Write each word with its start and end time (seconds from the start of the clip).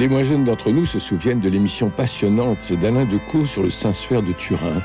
Les 0.00 0.08
moins 0.08 0.24
jeunes 0.24 0.44
d'entre 0.44 0.70
nous 0.70 0.86
se 0.86 0.98
souviennent 0.98 1.40
de 1.40 1.50
l'émission 1.50 1.90
passionnante 1.90 2.72
d'Alain 2.72 3.04
Decaux 3.04 3.44
sur 3.44 3.62
le 3.62 3.68
Saint-Suaire 3.68 4.22
de 4.22 4.32
Turin. 4.32 4.80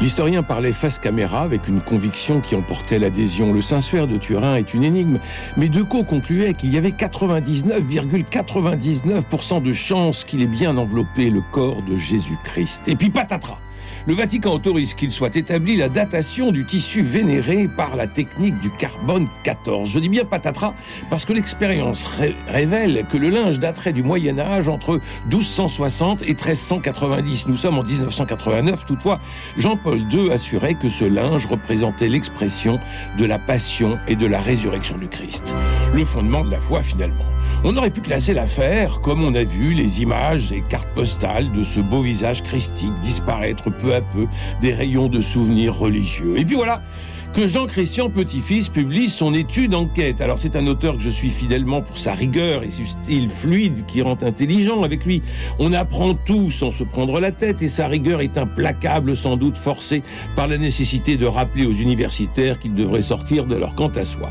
L'historien 0.00 0.44
parlait 0.44 0.72
face 0.72 1.00
caméra 1.00 1.42
avec 1.42 1.66
une 1.66 1.80
conviction 1.80 2.40
qui 2.40 2.54
emportait 2.54 3.00
l'adhésion. 3.00 3.52
Le 3.52 3.60
Saint-Suaire 3.60 4.06
de 4.06 4.18
Turin 4.18 4.54
est 4.54 4.72
une 4.72 4.84
énigme, 4.84 5.18
mais 5.56 5.68
Decaux 5.68 6.04
concluait 6.04 6.54
qu'il 6.54 6.72
y 6.72 6.78
avait 6.78 6.90
99,99% 6.90 9.64
de 9.64 9.72
chances 9.72 10.22
qu'il 10.22 10.44
ait 10.44 10.46
bien 10.46 10.76
enveloppé 10.76 11.28
le 11.28 11.42
corps 11.50 11.82
de 11.82 11.96
Jésus-Christ. 11.96 12.84
Et 12.86 12.94
puis 12.94 13.10
patatras 13.10 13.58
le 14.06 14.14
Vatican 14.14 14.52
autorise 14.52 14.94
qu'il 14.94 15.10
soit 15.10 15.36
établi 15.36 15.76
la 15.76 15.88
datation 15.88 16.52
du 16.52 16.64
tissu 16.64 17.02
vénéré 17.02 17.68
par 17.68 17.96
la 17.96 18.06
technique 18.06 18.58
du 18.60 18.70
carbone 18.70 19.28
14. 19.44 19.88
Je 19.90 19.98
dis 19.98 20.08
bien 20.08 20.24
patatras 20.24 20.74
parce 21.10 21.24
que 21.24 21.32
l'expérience 21.32 22.08
révèle 22.48 23.04
que 23.10 23.16
le 23.16 23.28
linge 23.28 23.58
daterait 23.58 23.92
du 23.92 24.02
Moyen 24.02 24.38
Âge 24.38 24.68
entre 24.68 25.00
1260 25.30 26.22
et 26.22 26.26
1390. 26.26 27.46
Nous 27.48 27.56
sommes 27.56 27.78
en 27.78 27.84
1989. 27.84 28.86
Toutefois, 28.86 29.20
Jean-Paul 29.56 30.02
II 30.10 30.30
assurait 30.32 30.74
que 30.74 30.88
ce 30.88 31.04
linge 31.04 31.46
représentait 31.46 32.08
l'expression 32.08 32.80
de 33.18 33.24
la 33.24 33.38
passion 33.38 33.98
et 34.08 34.16
de 34.16 34.26
la 34.26 34.40
résurrection 34.40 34.96
du 34.96 35.08
Christ. 35.08 35.54
Le 35.94 36.04
fondement 36.04 36.44
de 36.44 36.50
la 36.50 36.60
foi 36.60 36.82
finalement. 36.82 37.31
On 37.64 37.76
aurait 37.76 37.90
pu 37.90 38.00
classer 38.00 38.34
l'affaire 38.34 39.00
comme 39.02 39.22
on 39.22 39.36
a 39.36 39.44
vu 39.44 39.72
les 39.72 40.02
images 40.02 40.50
et 40.50 40.62
cartes 40.68 40.92
postales 40.96 41.52
de 41.52 41.62
ce 41.62 41.78
beau 41.78 42.02
visage 42.02 42.42
christique 42.42 42.92
disparaître 43.02 43.70
peu 43.70 43.94
à 43.94 44.00
peu 44.00 44.26
des 44.60 44.72
rayons 44.72 45.08
de 45.08 45.20
souvenirs 45.20 45.76
religieux. 45.76 46.34
Et 46.36 46.44
puis 46.44 46.56
voilà, 46.56 46.82
que 47.32 47.46
Jean-Christian 47.46 48.10
Petit-Fils 48.10 48.68
publie 48.68 49.08
son 49.08 49.32
étude 49.32 49.74
enquête. 49.74 50.20
Alors 50.20 50.38
c'est 50.38 50.54
un 50.54 50.66
auteur 50.66 50.96
que 50.96 51.02
je 51.02 51.08
suis 51.08 51.30
fidèlement 51.30 51.80
pour 51.80 51.96
sa 51.96 52.12
rigueur 52.12 52.62
et 52.62 52.68
ce 52.68 52.84
style 52.84 53.30
fluide 53.30 53.86
qui 53.86 54.02
rend 54.02 54.18
intelligent 54.20 54.82
avec 54.82 55.06
lui. 55.06 55.22
On 55.58 55.72
apprend 55.72 56.14
tout 56.14 56.50
sans 56.50 56.72
se 56.72 56.84
prendre 56.84 57.20
la 57.20 57.32
tête 57.32 57.62
et 57.62 57.68
sa 57.68 57.86
rigueur 57.86 58.20
est 58.20 58.36
implacable, 58.36 59.16
sans 59.16 59.36
doute 59.36 59.56
forcée 59.56 60.02
par 60.36 60.46
la 60.46 60.58
nécessité 60.58 61.16
de 61.16 61.24
rappeler 61.24 61.64
aux 61.64 61.72
universitaires 61.72 62.58
qu'ils 62.58 62.74
devraient 62.74 63.02
sortir 63.02 63.46
de 63.46 63.56
leur 63.56 63.74
camp 63.74 63.96
à 63.96 64.04
soi. 64.04 64.30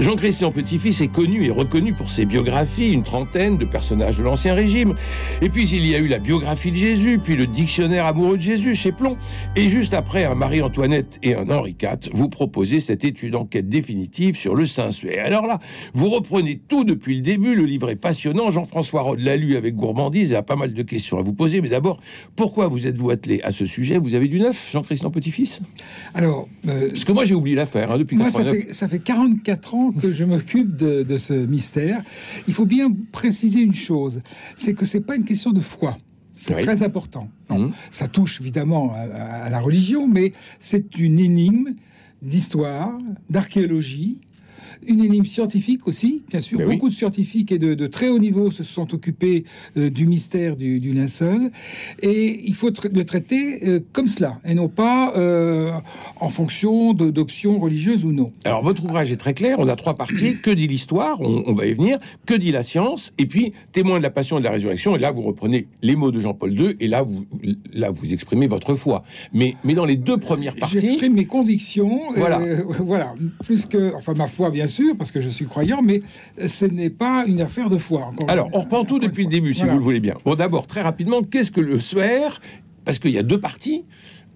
Jean-Christian 0.00 0.50
Petit-Fils 0.50 1.00
est 1.00 1.12
connu 1.12 1.46
et 1.46 1.50
reconnu 1.50 1.92
pour 1.92 2.10
ses 2.10 2.24
biographies, 2.24 2.90
une 2.90 3.04
trentaine 3.04 3.56
de 3.56 3.64
personnages 3.64 4.18
de 4.18 4.24
l'Ancien 4.24 4.54
Régime. 4.54 4.96
Et 5.42 5.48
puis 5.48 5.68
il 5.68 5.86
y 5.86 5.94
a 5.94 5.98
eu 5.98 6.08
la 6.08 6.18
biographie 6.18 6.72
de 6.72 6.76
Jésus, 6.76 7.20
puis 7.22 7.36
le 7.36 7.46
dictionnaire 7.46 8.06
amoureux 8.06 8.36
de 8.36 8.42
Jésus 8.42 8.74
chez 8.74 8.90
Plomb. 8.90 9.16
Et 9.54 9.68
juste 9.68 9.94
après 9.94 10.24
un 10.24 10.34
Marie-Antoinette 10.34 11.20
et 11.22 11.36
un 11.36 11.48
Henri 11.48 11.76
IV, 11.80 12.10
proposer 12.32 12.80
cette 12.80 13.04
étude 13.04 13.36
enquête 13.36 13.68
définitive 13.68 14.36
sur 14.36 14.56
le 14.56 14.66
Saint-Suaire. 14.66 15.24
Alors 15.24 15.46
là, 15.46 15.60
vous 15.94 16.10
reprenez 16.10 16.60
tout 16.66 16.82
depuis 16.82 17.14
le 17.14 17.22
début, 17.22 17.54
le 17.54 17.64
livre 17.64 17.90
est 17.90 17.96
passionnant, 17.96 18.50
Jean-François 18.50 19.02
Rode 19.02 19.20
l'a 19.20 19.36
lu 19.36 19.56
avec 19.56 19.76
gourmandise 19.76 20.32
et 20.32 20.36
a 20.36 20.42
pas 20.42 20.56
mal 20.56 20.74
de 20.74 20.82
questions 20.82 21.18
à 21.18 21.22
vous 21.22 21.34
poser, 21.34 21.60
mais 21.60 21.68
d'abord, 21.68 22.00
pourquoi 22.34 22.66
vous 22.66 22.88
êtes-vous 22.88 23.10
attelé 23.10 23.40
à 23.42 23.52
ce 23.52 23.66
sujet? 23.66 23.98
Vous 23.98 24.14
avez 24.14 24.26
du 24.26 24.40
neuf, 24.40 24.70
Jean-Christian 24.72 25.10
Petit-Fils? 25.10 25.60
Alors... 26.14 26.48
Euh, 26.68 26.88
Parce 26.90 27.04
que 27.04 27.12
moi 27.12 27.24
j'ai 27.24 27.34
oublié 27.34 27.54
l'affaire 27.54 27.92
hein, 27.92 27.98
depuis 27.98 28.16
Moi 28.16 28.30
ça 28.30 28.44
fait, 28.44 28.72
ça 28.72 28.88
fait 28.88 28.98
44 28.98 29.74
ans 29.74 29.92
que 29.92 30.12
je 30.12 30.24
m'occupe 30.24 30.74
de, 30.74 31.02
de 31.02 31.16
ce 31.18 31.34
mystère. 31.34 32.02
Il 32.48 32.54
faut 32.54 32.66
bien 32.66 32.90
préciser 33.12 33.60
une 33.60 33.74
chose, 33.74 34.22
c'est 34.56 34.74
que 34.74 34.86
c'est 34.86 35.00
pas 35.00 35.16
une 35.16 35.24
question 35.24 35.52
de 35.52 35.60
foi. 35.60 35.98
C'est 36.34 36.54
très 36.54 36.82
important. 36.82 37.28
Mmh. 37.50 37.68
Ça 37.90 38.08
touche 38.08 38.40
évidemment 38.40 38.92
à, 38.94 39.00
à, 39.44 39.50
la 39.50 39.60
religion, 39.60 40.08
mais 40.08 40.32
c'est 40.58 40.96
une 40.98 41.18
énigme 41.18 41.74
d'histoire, 42.22 42.96
d'archéologie, 43.30 44.18
une 44.86 45.04
énigme 45.04 45.24
scientifique 45.24 45.86
aussi, 45.86 46.22
bien 46.28 46.40
sûr. 46.40 46.58
Beaucoup 46.66 46.88
de 46.88 46.94
scientifiques 46.94 47.52
et 47.52 47.58
de, 47.58 47.86
très 47.86 48.08
haut 48.08 48.18
niveau 48.18 48.50
se 48.50 48.64
sont 48.64 48.94
occupés 48.94 49.44
euh, 49.76 49.90
du 49.90 50.06
mystère 50.06 50.56
du, 50.56 50.92
linceul. 50.92 51.50
Et 52.00 52.42
il 52.44 52.54
faut 52.54 52.70
le 52.70 53.04
traiter 53.04 53.66
euh, 53.66 53.80
comme 53.92 54.08
cela, 54.08 54.40
et 54.44 54.54
non 54.54 54.68
pas 54.68 55.14
euh, 55.16 55.72
en 56.20 56.28
fonction 56.28 56.92
d'options 56.92 57.58
religieuses 57.58 58.04
ou 58.04 58.12
non. 58.12 58.32
Alors, 58.44 58.62
votre 58.62 58.84
ouvrage 58.84 59.12
est 59.12 59.16
très 59.16 59.34
clair. 59.34 59.56
On 59.58 59.68
a 59.68 59.76
trois 59.76 59.94
parties. 59.94 60.38
que 60.42 60.50
dit 60.50 60.66
l'histoire? 60.66 61.20
On, 61.20 61.52
va 61.52 61.66
y 61.66 61.72
venir. 61.72 61.98
Que 62.26 62.34
dit 62.34 62.50
la 62.50 62.62
science? 62.62 63.12
Et 63.18 63.26
puis, 63.26 63.52
témoin 63.72 63.98
de 63.98 64.02
la 64.02 64.10
passion 64.10 64.38
et 64.38 64.40
de 64.40 64.44
la 64.44 64.52
résurrection. 64.52 64.96
Et 64.96 64.98
là, 64.98 65.10
vous 65.10 65.22
reprenez 65.22 65.66
les 65.82 65.96
mots 65.96 66.10
de 66.10 66.20
Jean-Paul 66.20 66.52
II. 66.58 66.76
Et 66.80 66.88
là, 66.88 67.02
vous, 67.02 67.24
là, 67.72 67.90
vous 67.90 68.12
exprimez 68.12 68.46
votre 68.46 68.74
foi. 68.74 69.04
Mais, 69.32 69.56
mais 69.64 69.74
dans 69.74 69.84
les 69.84 69.96
deux 69.96 70.18
premières 70.18 70.56
parties... 70.56 70.80
J'exprime 70.80 71.14
mes 71.14 71.26
convictions. 71.26 72.00
Voilà. 72.16 72.40
voilà. 72.80 73.14
Plus 73.44 73.66
que... 73.66 73.94
Enfin, 73.94 74.14
ma 74.16 74.28
foi, 74.28 74.50
bien 74.50 74.66
sûr, 74.66 74.71
parce 74.96 75.10
que 75.10 75.20
je 75.20 75.28
suis 75.28 75.46
croyant, 75.46 75.82
mais 75.82 76.02
ce 76.46 76.64
n'est 76.64 76.90
pas 76.90 77.24
une 77.26 77.40
affaire 77.40 77.68
de 77.68 77.78
foi. 77.78 78.10
Alors, 78.28 78.48
on 78.52 78.60
reprend 78.60 78.84
tout 78.84 78.98
depuis 78.98 79.24
le 79.24 79.30
début, 79.30 79.54
si 79.54 79.64
vous 79.64 79.76
le 79.76 79.82
voulez 79.82 80.00
bien. 80.00 80.14
Bon, 80.24 80.34
d'abord, 80.34 80.66
très 80.66 80.82
rapidement, 80.82 81.22
qu'est-ce 81.22 81.50
que 81.50 81.60
le 81.60 81.78
sphère 81.78 82.40
Parce 82.84 82.98
qu'il 82.98 83.12
y 83.12 83.18
a 83.18 83.22
deux 83.22 83.40
parties. 83.40 83.84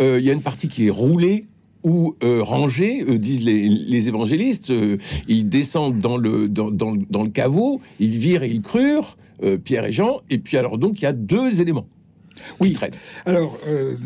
Euh, 0.00 0.18
il 0.20 0.26
y 0.26 0.30
a 0.30 0.32
une 0.32 0.42
partie 0.42 0.68
qui 0.68 0.86
est 0.86 0.90
roulée 0.90 1.46
ou 1.82 2.16
euh, 2.22 2.42
rangée, 2.42 3.04
euh, 3.08 3.18
disent 3.18 3.44
les, 3.44 4.08
évangélistes. 4.08 4.72
ils 5.28 5.48
descendent 5.48 5.98
dans 5.98 6.16
le, 6.16 6.48
dans, 6.48 6.70
dans, 6.70 7.22
le 7.22 7.30
caveau, 7.30 7.80
ils 8.00 8.18
virent 8.18 8.42
et 8.42 8.50
ils 8.50 8.60
crurent, 8.60 9.16
Pierre 9.64 9.84
et 9.84 9.92
Jean. 9.92 10.20
Et 10.30 10.38
puis 10.38 10.56
alors, 10.56 10.78
donc, 10.78 11.00
il 11.00 11.04
y 11.04 11.06
a 11.06 11.12
deux 11.12 11.60
éléments. 11.60 11.86
Oui. 12.60 12.76
Alors, 13.24 13.58
euh, 13.66 13.96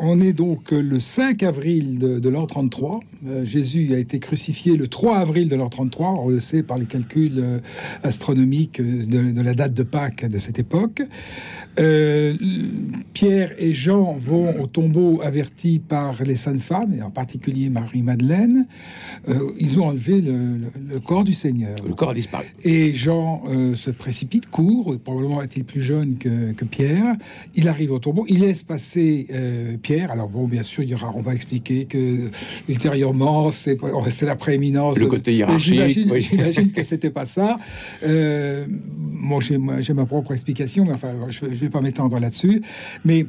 on 0.00 0.20
est 0.20 0.32
donc 0.32 0.70
le 0.70 1.00
5 1.00 1.42
avril 1.42 1.98
de, 1.98 2.28
l'an 2.28 2.46
33. 2.46 3.00
Euh, 3.26 3.44
Jésus 3.44 3.94
a 3.94 3.98
été 3.98 4.18
crucifié 4.18 4.76
le 4.76 4.88
3 4.88 5.18
avril 5.18 5.48
de 5.48 5.56
l'an 5.56 5.68
33. 5.68 6.14
On 6.20 6.28
le 6.28 6.40
sait 6.40 6.62
par 6.62 6.78
les 6.78 6.86
calculs 6.86 7.38
euh, 7.38 7.58
astronomiques 8.02 8.80
de, 8.80 9.40
la 9.40 9.54
date 9.54 9.74
de 9.74 9.82
Pâques 9.82 10.26
de 10.26 10.38
cette 10.38 10.58
époque. 10.58 11.02
Pierre 13.12 13.52
et 13.56 13.72
Jean 13.72 14.14
vont 14.14 14.60
au 14.60 14.66
tombeau 14.66 15.20
avertis 15.22 15.78
par 15.78 16.24
les 16.24 16.34
saintes 16.34 16.60
femmes, 16.60 16.92
et 16.92 17.02
en 17.02 17.10
particulier 17.10 17.68
Marie-Madeleine. 17.68 18.66
ils 19.60 19.78
ont 19.78 19.86
enlevé 19.86 20.20
le, 20.20 20.98
corps 20.98 21.22
du 21.22 21.34
Seigneur. 21.34 21.76
Le 21.86 21.94
corps 21.94 22.10
a 22.10 22.14
disparu. 22.14 22.46
Et 22.64 22.94
Jean 22.94 23.44
se 23.76 23.90
précipite, 23.92 24.50
court, 24.50 24.96
probablement 24.98 25.40
est-il 25.40 25.64
plus 25.64 25.80
jeune 25.80 26.18
que, 26.18 26.50
que 26.52 26.64
Pierre. 26.64 27.14
Il 27.54 27.68
arrive 27.78 27.92
au 27.92 28.00
tombeau, 28.00 28.24
il 28.28 28.40
laisse 28.40 28.64
passer 28.64 29.28
euh, 29.30 29.76
Pierre. 29.80 30.10
Alors 30.10 30.28
bon, 30.28 30.48
bien 30.48 30.64
sûr, 30.64 30.82
il 30.82 30.90
y 30.90 30.94
aura, 30.94 31.12
on 31.14 31.20
va 31.20 31.32
expliquer 31.32 31.84
que 31.84 32.28
ultérieurement, 32.68 33.52
c'est 33.52 33.78
la 34.22 34.34
prééminence. 34.34 34.98
Le 34.98 35.06
côté 35.06 35.32
hiérarchique. 35.32 35.80
J'imagine 36.18 36.72
que 36.72 36.82
c'était 36.82 37.10
pas 37.10 37.24
ça. 37.24 37.56
Euh, 38.02 38.66
moi, 38.98 39.40
j'ai 39.40 39.94
ma 39.94 40.06
propre 40.06 40.32
explication, 40.32 40.84
mais 40.84 40.92
enfin, 40.92 41.12
je, 41.28 41.46
ne 41.46 41.54
vais 41.54 41.68
pas 41.68 41.80
m'étendre 41.80 42.18
là-dessus. 42.18 42.62
Mais 43.04 43.26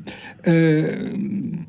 euh, 0.47 1.11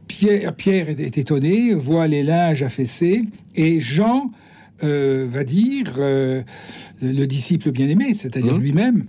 Pierre, 0.09 0.55
Pierre 0.55 0.89
est, 0.89 1.19
étonné, 1.19 1.75
voit 1.75 2.07
les 2.07 2.23
linges 2.23 2.63
affaissés, 2.63 3.25
et 3.55 3.81
Jean 3.81 4.31
va 4.83 5.45
dire, 5.45 5.99
le, 5.99 7.25
disciple 7.27 7.71
bien-aimé, 7.71 8.15
c'est-à-dire 8.15 8.55
mmh. 8.57 8.63
lui-même, 8.63 9.05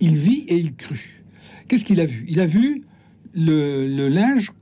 il 0.00 0.16
vit 0.16 0.44
et 0.48 0.56
il 0.56 0.74
crut. 0.74 1.22
Qu'est-ce 1.68 1.84
qu'il 1.84 2.00
a 2.00 2.06
vu? 2.06 2.24
Il 2.26 2.40
a 2.40 2.46
vu 2.46 2.82
le, 3.38 4.08
linge 4.08 4.52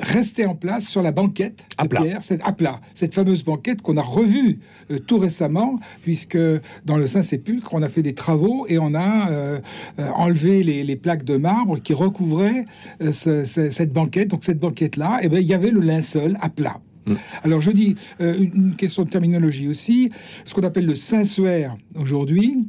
rester 0.00 0.46
en 0.46 0.54
place 0.54 0.86
sur 0.86 1.02
la 1.02 1.12
banquette 1.12 1.64
à 1.76 1.86
plat. 1.86 2.20
cette, 2.20 2.40
à 2.44 2.52
plat, 2.52 2.80
cette 2.94 3.14
fameuse 3.14 3.44
banquette 3.44 3.82
qu'on 3.82 3.96
a 3.96 4.02
revue 4.02 4.60
euh, 4.90 4.98
tout 4.98 5.18
récemment, 5.18 5.80
puisque 6.02 6.38
dans 6.84 6.96
le 6.96 7.06
Saint-Sépulcre, 7.06 7.74
on 7.74 7.82
a 7.82 7.88
fait 7.88 8.02
des 8.02 8.14
travaux 8.14 8.66
et 8.68 8.78
on 8.78 8.94
a 8.94 9.30
euh, 9.30 9.58
euh, 9.98 10.08
enlevé 10.10 10.62
les, 10.62 10.96
plaques 10.96 11.24
de 11.24 11.36
marbre 11.36 11.80
qui 11.80 11.94
recouvraient 11.94 12.66
cette 13.12 13.92
banquette. 13.92 14.28
Donc 14.28 14.44
cette 14.44 14.58
banquette-là, 14.58 15.20
eh 15.22 15.28
ben, 15.28 15.38
il 15.38 15.46
y 15.46 15.54
avait 15.54 15.70
le 15.70 15.80
linceul 15.80 16.36
à 16.40 16.48
plat. 16.48 16.80
Mm. 17.06 17.14
Alors 17.44 17.60
je 17.60 17.70
dis 17.70 17.96
une, 18.20 18.74
question 18.76 19.04
de 19.04 19.10
terminologie 19.10 19.68
aussi, 19.68 20.10
ce 20.44 20.54
qu'on 20.54 20.62
appelle 20.62 20.86
le 20.86 20.96
Saint-Suaire 20.96 21.76
aujourd'hui 21.94 22.68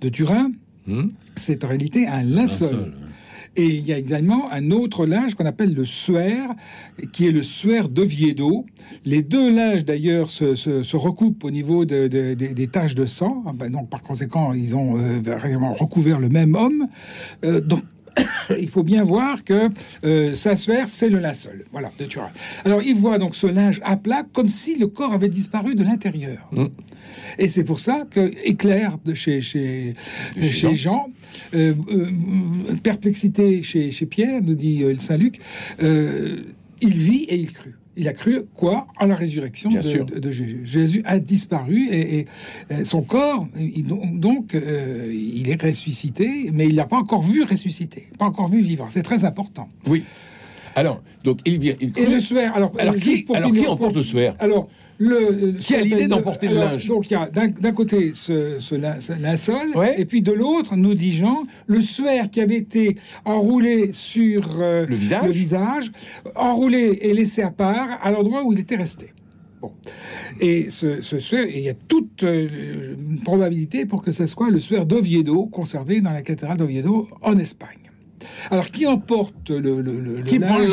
de 0.00 0.08
Turin, 0.08 0.52
mm. 0.86 1.08
c'est 1.36 1.64
en 1.64 1.68
réalité 1.68 2.06
un 2.06 2.22
linceul. 2.22 2.92
Et 3.56 3.66
il 3.66 3.86
y 3.86 3.92
a 3.92 3.98
également 3.98 4.50
un 4.52 4.70
autre 4.70 5.06
linge 5.06 5.34
qu'on 5.34 5.46
appelle 5.46 5.74
le 5.74 5.84
suaire, 5.84 6.50
qui 7.12 7.26
est 7.26 7.32
le 7.32 7.42
suaire 7.42 7.88
d'Oviedo. 7.88 8.64
Les 9.04 9.22
deux 9.22 9.54
linges, 9.54 9.84
d'ailleurs, 9.84 10.30
se, 10.30 10.96
recoupent 10.96 11.44
au 11.44 11.50
niveau 11.50 11.84
des 11.84 12.68
taches 12.70 12.94
de 12.94 13.06
sang. 13.06 13.42
Ah 13.46 13.52
ben, 13.52 13.70
donc, 13.70 13.88
par 13.88 14.02
conséquent, 14.02 14.52
ils 14.52 14.76
ont 14.76 14.94
vraiment 14.94 15.74
recouvert 15.74 16.20
le 16.20 16.28
même 16.28 16.54
homme. 16.54 16.86
donc, 17.42 17.80
il 18.58 18.68
faut 18.68 18.82
bien 18.82 19.04
voir 19.04 19.44
que 19.44 19.68
euh, 20.04 20.34
sa 20.34 20.56
sphère, 20.56 20.88
c'est 20.88 21.08
le 21.08 21.18
linceul. 21.18 21.64
Voilà, 21.72 21.90
de 21.98 22.04
Turin. 22.04 22.30
Alors, 22.64 22.82
il 22.82 22.94
voit 22.94 23.18
donc 23.18 23.36
ce 23.36 23.46
linge 23.46 23.80
à 23.84 23.96
plat 23.96 24.24
comme 24.32 24.48
si 24.48 24.76
le 24.76 24.86
corps 24.86 25.12
avait 25.12 25.28
disparu 25.28 25.74
de 25.74 25.82
l'intérieur. 25.82 26.48
Mm. 26.52 26.66
Et 27.38 27.48
c'est 27.48 27.64
pour 27.64 27.80
ça 27.80 28.06
que 28.10 28.32
éclair 28.44 28.98
de 29.04 29.14
chez, 29.14 29.40
chez, 29.40 29.94
chez 30.40 30.74
Jean, 30.74 31.08
euh, 31.54 31.74
euh, 31.92 32.76
perplexité 32.82 33.62
chez, 33.62 33.90
chez 33.90 34.06
Pierre, 34.06 34.40
nous 34.42 34.54
dit 34.54 34.84
Saint-Luc, 34.98 35.40
il 35.80 36.92
vit 36.92 37.24
et 37.24 37.36
il 37.36 37.52
crut 37.52 37.79
il 38.00 38.08
a 38.08 38.14
cru 38.14 38.46
quoi 38.54 38.86
En 38.98 39.06
la 39.06 39.14
résurrection 39.14 39.70
de, 39.70 40.32
Jésus. 40.32 40.60
Jésus 40.64 41.02
a 41.04 41.18
disparu 41.18 41.88
et, 41.92 42.26
son 42.84 43.02
corps, 43.02 43.46
donc, 44.14 44.54
euh, 44.54 45.12
il 45.12 45.50
est 45.50 45.62
ressuscité, 45.62 46.50
mais 46.52 46.66
il 46.66 46.74
l'a 46.74 46.86
pas 46.86 46.96
encore 46.96 47.22
vu 47.22 47.42
ressusciter, 47.42 48.08
pas 48.18 48.24
encore 48.24 48.50
vu 48.50 48.62
vivre. 48.62 48.88
C'est 48.90 49.02
très 49.02 49.24
important. 49.24 49.68
Oui. 49.86 50.04
Alors, 50.74 51.02
donc 51.24 51.40
il 51.44 51.58
vient. 51.58 51.74
et 51.80 52.06
le 52.06 52.20
suaire. 52.20 52.56
Alors, 52.56 52.72
alors 52.78 52.96
qui, 52.96 53.26
alors 53.34 53.52
qui 53.52 53.66
emporte 53.66 53.94
le 53.94 54.02
suaire 54.02 54.34
Alors, 54.38 54.68
le, 55.00 55.52
qui 55.52 55.74
a 55.74 55.80
l'idée 55.80 56.06
d'emporter 56.06 56.48
le 56.48 56.56
linge 56.56 56.86
Donc 56.86 57.10
il 57.10 57.14
y 57.14 57.16
a 57.16 57.26
d'un 57.26 57.72
côté 57.72 58.12
ce, 58.12 58.60
ce, 58.60 58.74
linceul, 58.74 59.72
et 59.96 60.04
puis 60.04 60.20
de 60.20 60.30
l'autre, 60.30 60.76
nous 60.76 60.94
dit 60.94 61.12
Jean, 61.12 61.42
le 61.66 61.80
suaire 61.80 62.30
qui 62.30 62.40
avait 62.40 62.58
été 62.58 62.96
enroulé 63.24 63.92
sur 63.92 64.60
euh, 64.60 64.86
le, 64.86 64.94
visage. 64.94 65.30
visage, 65.30 65.92
enroulé 66.36 66.98
et 67.00 67.14
laissé 67.14 67.42
à 67.42 67.50
part 67.50 67.98
à 68.02 68.10
l'endroit 68.10 68.44
où 68.44 68.52
il 68.52 68.60
était 68.60 68.76
resté. 68.76 69.14
Bon. 69.62 69.72
Et 70.38 70.68
ce, 70.68 71.00
ce 71.00 71.18
suaire, 71.18 71.46
il 71.46 71.60
y 71.62 71.68
a 71.70 71.74
toute 71.74 72.22
euh, 72.22 72.94
probabilité 73.24 73.86
pour 73.86 74.02
que 74.02 74.12
ce 74.12 74.26
soit 74.26 74.50
le 74.50 74.60
suaire 74.60 74.84
d'Oviedo, 74.84 75.46
conservé 75.46 76.00
dans 76.02 76.12
la 76.12 76.22
cathédrale 76.22 76.58
d'Oviedo 76.58 77.08
en 77.22 77.36
Espagne. 77.38 77.90
Alors, 78.50 78.70
qui 78.70 78.86
emporte 78.86 79.48
le, 79.48 79.80
le, 79.80 80.00
le, 80.00 80.22
qui 80.22 80.38
prend 80.38 80.58
le 80.58 80.66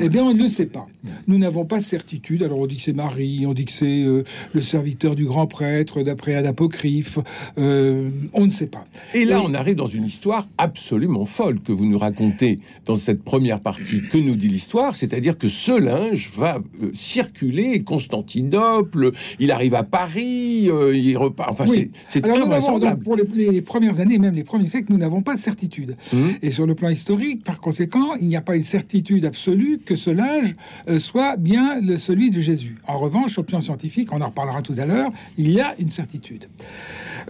eh 0.00 0.08
bien, 0.08 0.24
on 0.24 0.34
ne 0.34 0.42
le 0.42 0.48
sait 0.48 0.66
pas. 0.66 0.86
Nous 1.26 1.38
n'avons 1.38 1.64
pas 1.64 1.78
de 1.78 1.84
certitude. 1.84 2.42
Alors, 2.42 2.58
on 2.58 2.66
dit 2.66 2.76
que 2.76 2.82
c'est 2.82 2.92
Marie, 2.92 3.46
on 3.46 3.54
dit 3.54 3.64
que 3.64 3.72
c'est 3.72 4.02
euh, 4.02 4.24
le 4.52 4.60
serviteur 4.60 5.14
du 5.14 5.24
grand 5.24 5.46
prêtre, 5.46 6.02
d'après 6.02 6.34
un 6.34 6.44
apocryphe. 6.44 7.18
Euh, 7.58 8.08
on 8.32 8.46
ne 8.46 8.50
sait 8.50 8.66
pas. 8.66 8.84
Et 9.14 9.24
là, 9.24 9.40
on 9.42 9.54
arrive 9.54 9.76
dans 9.76 9.86
une 9.86 10.04
histoire 10.04 10.46
absolument 10.58 11.24
folle 11.24 11.60
que 11.60 11.72
vous 11.72 11.86
nous 11.86 11.98
racontez 11.98 12.58
dans 12.86 12.96
cette 12.96 13.22
première 13.22 13.60
partie. 13.60 14.02
Que 14.10 14.18
nous 14.18 14.34
dit 14.34 14.48
l'histoire 14.48 14.96
C'est-à-dire 14.96 15.38
que 15.38 15.48
ce 15.48 15.72
linge 15.72 16.30
va 16.34 16.58
euh, 16.82 16.90
circuler 16.94 17.82
Constantinople, 17.82 19.12
il 19.38 19.50
arrive 19.50 19.74
à 19.74 19.82
Paris, 19.84 20.68
il 20.68 21.16
repart. 21.16 21.52
Enfin, 21.52 21.64
c'est 22.08 22.28
invraisemblable. 22.28 23.02
Pour 23.02 23.16
les, 23.16 23.62
premières 23.62 24.00
années, 24.00 24.18
même 24.18 24.34
les 24.34 24.44
premiers 24.44 24.68
siècles, 24.68 24.92
nous 24.92 24.98
n'avons 24.98 25.20
pas 25.20 25.34
de 25.34 25.40
certitude. 25.40 25.96
Hum. 26.12 26.32
Et 26.42 26.50
sur 26.50 26.66
le 26.66 26.74
plan 26.74 26.88
historique, 26.88 27.44
par 27.44 27.60
conséquent, 27.60 28.14
il 28.20 28.28
n'y 28.28 28.36
a 28.36 28.40
pas 28.40 28.56
une 28.56 28.62
certitude 28.62 29.24
absolue 29.24 29.77
que 29.84 29.96
ce 29.96 30.10
linge 30.10 30.54
euh, 30.88 30.98
soit 30.98 31.36
bien 31.36 31.80
le, 31.80 31.98
celui 31.98 32.30
de 32.30 32.40
Jésus. 32.40 32.78
En 32.86 32.98
revanche, 32.98 33.38
au 33.38 33.42
plan 33.42 33.60
scientifique, 33.60 34.12
on 34.12 34.20
en 34.20 34.26
reparlera 34.26 34.62
tout 34.62 34.74
à 34.78 34.86
l'heure, 34.86 35.10
il 35.36 35.50
y 35.50 35.60
a 35.60 35.74
une 35.78 35.90
certitude. 35.90 36.46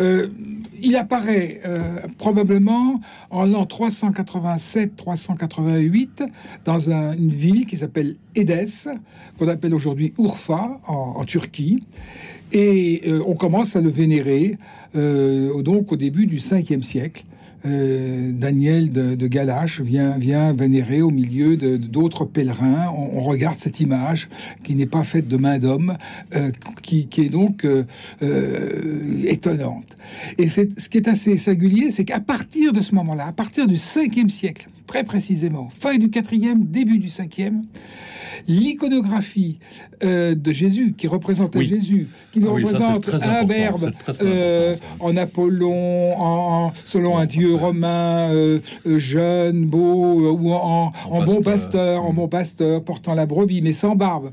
Euh, 0.01 0.29
il 0.81 0.95
apparaît 0.97 1.61
euh, 1.65 2.01
probablement 2.19 3.01
en 3.31 3.47
l'an 3.47 3.65
387-388 3.65 6.29
dans 6.65 6.91
une 6.91 7.31
ville 7.31 7.67
qui 7.67 7.77
s'appelle 7.77 8.17
Édesse, 8.35 8.89
qu'on 9.39 9.47
appelle 9.49 9.75
aujourd'hui 9.75 10.13
Urfa 10.19 10.81
en, 10.87 11.25
Turquie, 11.25 11.83
et 12.53 13.03
on 13.27 13.35
commence 13.35 13.75
à 13.77 13.81
le 13.81 13.91
vénérer 13.91 14.57
donc 14.95 15.93
au 15.93 15.97
début 15.97 16.27
du 16.27 16.39
5e 16.39 16.83
siècle. 16.83 17.25
Euh, 17.67 18.31
Daniel 18.33 18.91
de, 18.91 19.27
Galache 19.27 19.81
vient, 19.81 20.17
vient 20.19 20.53
vénérer 20.53 21.03
au 21.03 21.11
milieu 21.11 21.57
d'autres 21.57 22.25
pèlerins. 22.25 22.93
On, 22.97 23.21
regarde 23.21 23.59
cette 23.59 23.81
image 23.81 24.29
qui 24.65 24.75
n'est 24.75 24.87
pas 24.87 25.05
faite 25.05 25.29
de 25.29 25.37
main 25.37 25.59
d'homme, 25.59 25.99
euh, 26.35 26.51
qui, 26.83 27.09
est 27.19 27.29
donc 27.29 27.65
euh, 27.65 27.85
étonnante. 29.25 29.97
Et 30.39 30.49
ce 30.49 30.89
qui 30.89 30.99
est 30.99 31.09
assez 31.09 31.37
singulier, 31.37 31.91
c'est 31.91 32.05
qu'à 32.05 32.21
partir 32.21 32.73
de 32.73 32.81
ce 32.81 32.95
moment-là, 32.95 33.27
à 33.27 33.33
partir 33.33 33.67
du 33.67 33.75
5e 33.75 34.29
siècle, 34.29 34.69
très 34.87 35.05
précisément, 35.05 35.69
fin 35.79 35.99
du 35.99 36.09
4e, 36.09 36.65
début 36.65 36.99
du 36.99 37.09
5e, 37.09 37.63
l'iconographie 38.47 39.59
euh, 40.05 40.35
de 40.35 40.53
Jésus, 40.53 40.95
qui 40.97 41.07
représente 41.09 41.61
Jésus, 41.61 42.09
qui 42.33 42.41
nous 42.41 42.49
ah 42.49 42.53
représente 42.53 43.09
un 43.09 43.45
verbe 43.45 43.93
euh, 44.23 44.75
en 45.01 45.17
Apollon, 45.17 46.15
en, 46.19 46.73
selon 46.85 47.19
un 47.19 47.27
dieu 47.27 47.55
romain 47.55 48.31
euh, 48.33 48.61
jeune, 48.85 49.67
beau, 49.67 50.31
ou 50.31 50.53
en, 50.53 50.93
bon 51.11 51.43
pasteur, 51.43 52.05
en 52.05 52.13
bon 52.13 52.29
pasteur, 52.29 52.85
portant 52.85 53.15
la 53.15 53.27
brebis, 53.27 53.63
mais 53.63 53.73
sans 53.73 53.97
barbe. 53.97 54.33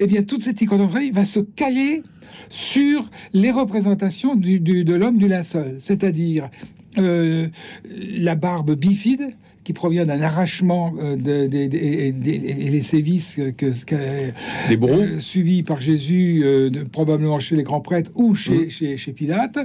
Eh 0.00 0.06
bien, 0.06 0.22
toute 0.22 0.42
cette 0.42 0.60
iconographie 0.60 1.10
va 1.10 1.24
se 1.24 1.40
caler 1.40 2.02
sur 2.48 3.10
les 3.32 3.50
représentations 3.50 4.34
de 4.36 4.94
l'homme 4.94 5.18
du 5.18 5.28
linceul, 5.28 5.76
c'est-à-dire 5.78 6.48
la 6.96 8.34
barbe 8.34 8.74
bifide, 8.74 9.34
qui 9.64 9.72
provient 9.72 10.04
d'un 10.04 10.20
arrachement 10.20 10.92
euh, 10.98 11.16
de, 11.16 11.48
et 11.54 12.12
les 12.70 12.82
sévices 12.82 13.38
que, 13.56 13.66
des 14.68 14.78
euh, 14.82 15.20
subis 15.20 15.62
par 15.62 15.80
Jésus, 15.80 16.42
euh, 16.44 16.70
probablement 16.90 17.38
chez 17.38 17.56
les 17.56 17.62
grands 17.62 17.80
prêtres 17.80 18.10
ou 18.14 18.34
chez, 18.34 18.66
mmh. 18.66 18.70
chez, 18.70 18.96
chez, 18.96 19.12
Pilate. 19.12 19.58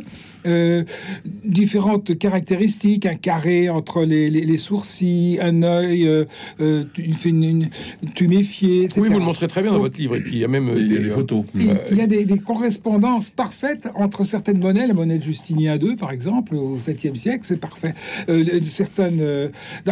différentes 1.45 2.17
caractéristiques, 2.17 3.05
un 3.05 3.15
carré 3.15 3.69
entre 3.69 4.03
les, 4.03 4.29
les, 4.29 4.57
sourcils, 4.57 5.39
un 5.41 5.63
œil 5.63 6.25
une, 6.59 7.43
une, 7.43 7.69
tuméfié, 8.13 8.83
etc. 8.83 9.01
Oui, 9.01 9.09
vous 9.09 9.19
le 9.19 9.25
montrez 9.25 9.47
très 9.47 9.61
bien 9.61 9.71
dans 9.71 9.79
votre 9.79 9.97
livre, 9.97 10.15
et 10.15 10.21
puis 10.21 10.33
il 10.33 10.39
y 10.39 10.45
a 10.45 10.47
même 10.47 10.73
des, 10.75 11.09
photos. 11.09 11.43
Il, 11.55 11.97
y 11.97 12.01
a 12.01 12.07
des, 12.07 12.25
correspondances 12.37 13.29
parfaites 13.29 13.87
entre 13.95 14.23
certaines 14.23 14.59
monnaies, 14.59 14.87
la 14.87 14.93
monnaie 14.93 15.17
de 15.17 15.23
Justinien 15.23 15.77
II, 15.77 15.95
par 15.95 16.11
exemple, 16.11 16.55
au 16.55 16.77
7e 16.77 17.15
siècle, 17.15 17.43
c'est 17.43 17.59
parfait. 17.59 17.93
certaines 18.67 19.51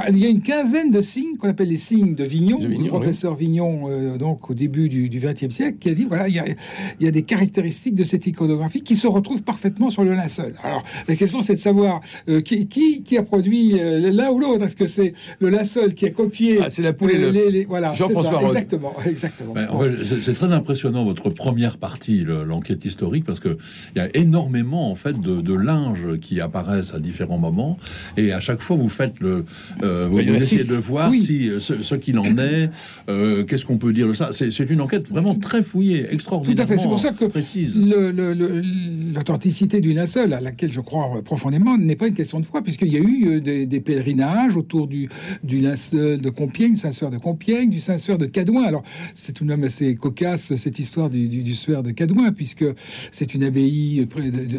il 0.10 0.18
y 0.18 0.26
a 0.26 0.30
une 0.30 0.42
quinzaine 0.42 0.92
de 0.92 1.02
signes 1.02 1.38
qu'on 1.38 1.50
appelle 1.50 1.70
les 1.70 1.78
signes 1.78 2.16
de 2.16 2.24
Vignon, 2.24 2.60
le 2.62 2.88
professeur 2.88 3.36
Vignon, 3.36 3.90
euh, 3.90 4.18
donc 4.18 4.50
au 4.50 4.54
début 4.54 4.90
du 4.90 5.10
XXe 5.10 5.54
siècle, 5.54 5.78
qui 5.80 5.90
a 5.90 5.94
dit 5.94 6.06
voilà, 6.06 6.28
il 6.28 6.56
y 7.00 7.08
a, 7.08 7.12
des 7.12 7.24
caractéristiques 7.24 7.96
de 7.96 8.04
cette 8.04 8.28
iconographie 8.28 8.82
qui 8.82 8.96
se 8.96 9.08
retrouvent 9.08 9.44
parfaitement 9.44 9.90
sur 9.90 10.04
le 10.04 10.14
linceul. 10.14 10.56
Alors 10.64 10.84
la 11.08 11.16
question 11.16 11.42
c'est 11.42 11.54
de 11.54 11.60
savoir 11.60 12.02
euh, 12.30 12.42
qui, 12.42 12.68
qui, 12.68 13.18
a 13.18 13.24
produit 13.24 13.80
euh, 13.80 14.12
l'un 14.12 14.30
ou 14.32 14.40
l'autre? 14.40 14.66
Est-ce 14.66 14.76
que 14.76 14.88
c'est 14.88 15.14
le 15.40 15.50
linceul 15.50 15.94
qui 15.94 16.06
a 16.06 16.10
copié 16.10 16.60
ah, 16.62 16.70
C'est 16.70 16.82
la 16.82 16.94
poule 16.94 17.12
et 17.12 17.66
Voilà, 17.66 17.94
Jean-François 17.94 18.44
Exactement, 18.46 18.94
exactement. 19.06 19.54
Ben, 19.54 19.68
c'est 20.04 20.34
très 20.34 20.52
impressionnant 20.52 21.06
votre 21.06 21.30
première 21.30 21.78
partie, 21.78 22.26
l'enquête 22.26 22.84
historique, 22.86 23.26
parce 23.26 23.40
que 23.40 23.58
il 23.96 24.00
y 24.00 24.02
a 24.02 24.10
énormément 24.16 24.92
en 24.92 24.96
fait 24.96 25.20
de, 25.20 25.42
de 25.42 25.54
linge 25.54 26.20
qui 26.20 26.42
apparaissent 26.42 26.94
à 26.94 27.00
différents 27.00 27.38
moments, 27.38 27.78
et 28.18 28.34
à 28.34 28.40
chaque 28.40 28.62
fois 28.62 28.76
vous 28.76 28.90
faites 28.90 29.20
le 29.20 29.46
euh, 29.86 30.08
vous, 30.10 30.20
essayez 30.20 30.64
de 30.64 30.76
voir 30.76 31.12
si 31.14 31.50
euh, 31.50 31.60
ce, 31.60 31.96
qu'il 31.96 32.18
en 32.20 32.38
est, 32.38 32.70
euh, 33.10 33.44
qu'est-ce 33.44 33.66
qu'on 33.66 33.78
peut 33.78 33.94
dire 33.94 34.08
de 34.08 34.14
ça. 34.14 34.30
C'est 34.32 34.70
une 34.70 34.82
enquête 34.82 35.08
vraiment 35.08 35.36
très 35.36 35.64
fouillée, 35.64 36.08
extraordinaire. 36.12 36.56
Tout 36.56 36.62
à 36.62 36.66
fait. 36.66 36.78
C'est 36.78 36.88
pour 36.88 37.00
ça 37.00 37.12
que 37.12 37.26
précise. 37.26 37.80
L'authenticité 37.80 39.82
du 39.82 39.94
linceul, 39.94 40.34
à 40.34 40.42
laquelle 40.42 40.72
je 40.72 40.82
crois 40.82 41.22
profondément, 41.24 41.78
n'est 41.78 41.96
pas 41.96 42.08
une 42.08 42.14
question 42.14 42.40
de 42.40 42.46
foi, 42.46 42.62
puisqu'il 42.62 42.92
y 42.92 42.98
a 42.98 43.00
eu 43.00 43.42
des, 43.42 43.80
pèlerinages 43.80 44.58
autour 44.58 44.88
du, 44.88 45.10
du 45.44 45.60
linceul 45.60 46.20
de 46.20 46.30
Compiègne, 46.30 46.76
Saint-Suaire 46.76 47.12
de 47.12 47.18
Compiègne, 47.18 47.70
du 47.70 47.80
Saint-Suaire 47.80 48.18
de 48.18 48.26
Cadouin. 48.26 48.64
Alors, 48.64 48.84
c'est 49.14 49.34
tout 49.34 49.44
de 49.44 49.50
même 49.50 49.64
assez 49.64 49.94
cocasse 49.96 50.56
cette 50.56 50.80
histoire 50.80 51.10
du, 51.10 51.28
du, 51.28 51.44
du 51.44 51.54
Suaire 51.54 51.84
de 51.84 51.92
Cadouin, 51.92 52.32
puisque 52.32 52.66
c'est 53.12 53.34
une 53.34 53.44
abbaye 53.44 54.08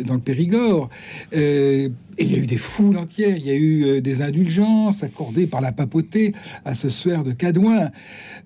dans 0.06 0.14
le 0.14 0.20
Périgord. 0.20 0.88
Et 2.18 2.24
il 2.24 2.32
y 2.32 2.34
a 2.34 2.38
eu 2.38 2.46
des 2.46 2.56
foules 2.56 2.96
entières, 2.96 3.36
il 3.36 3.46
y 3.46 3.50
a 3.50 3.54
eu 3.54 4.00
des 4.00 4.22
indulgences 4.22 5.02
accordé 5.02 5.46
par 5.46 5.60
la 5.60 5.72
papauté 5.72 6.34
à 6.64 6.74
ce 6.74 6.88
suaire 6.88 7.24
de 7.24 7.32
Cadouin. 7.32 7.90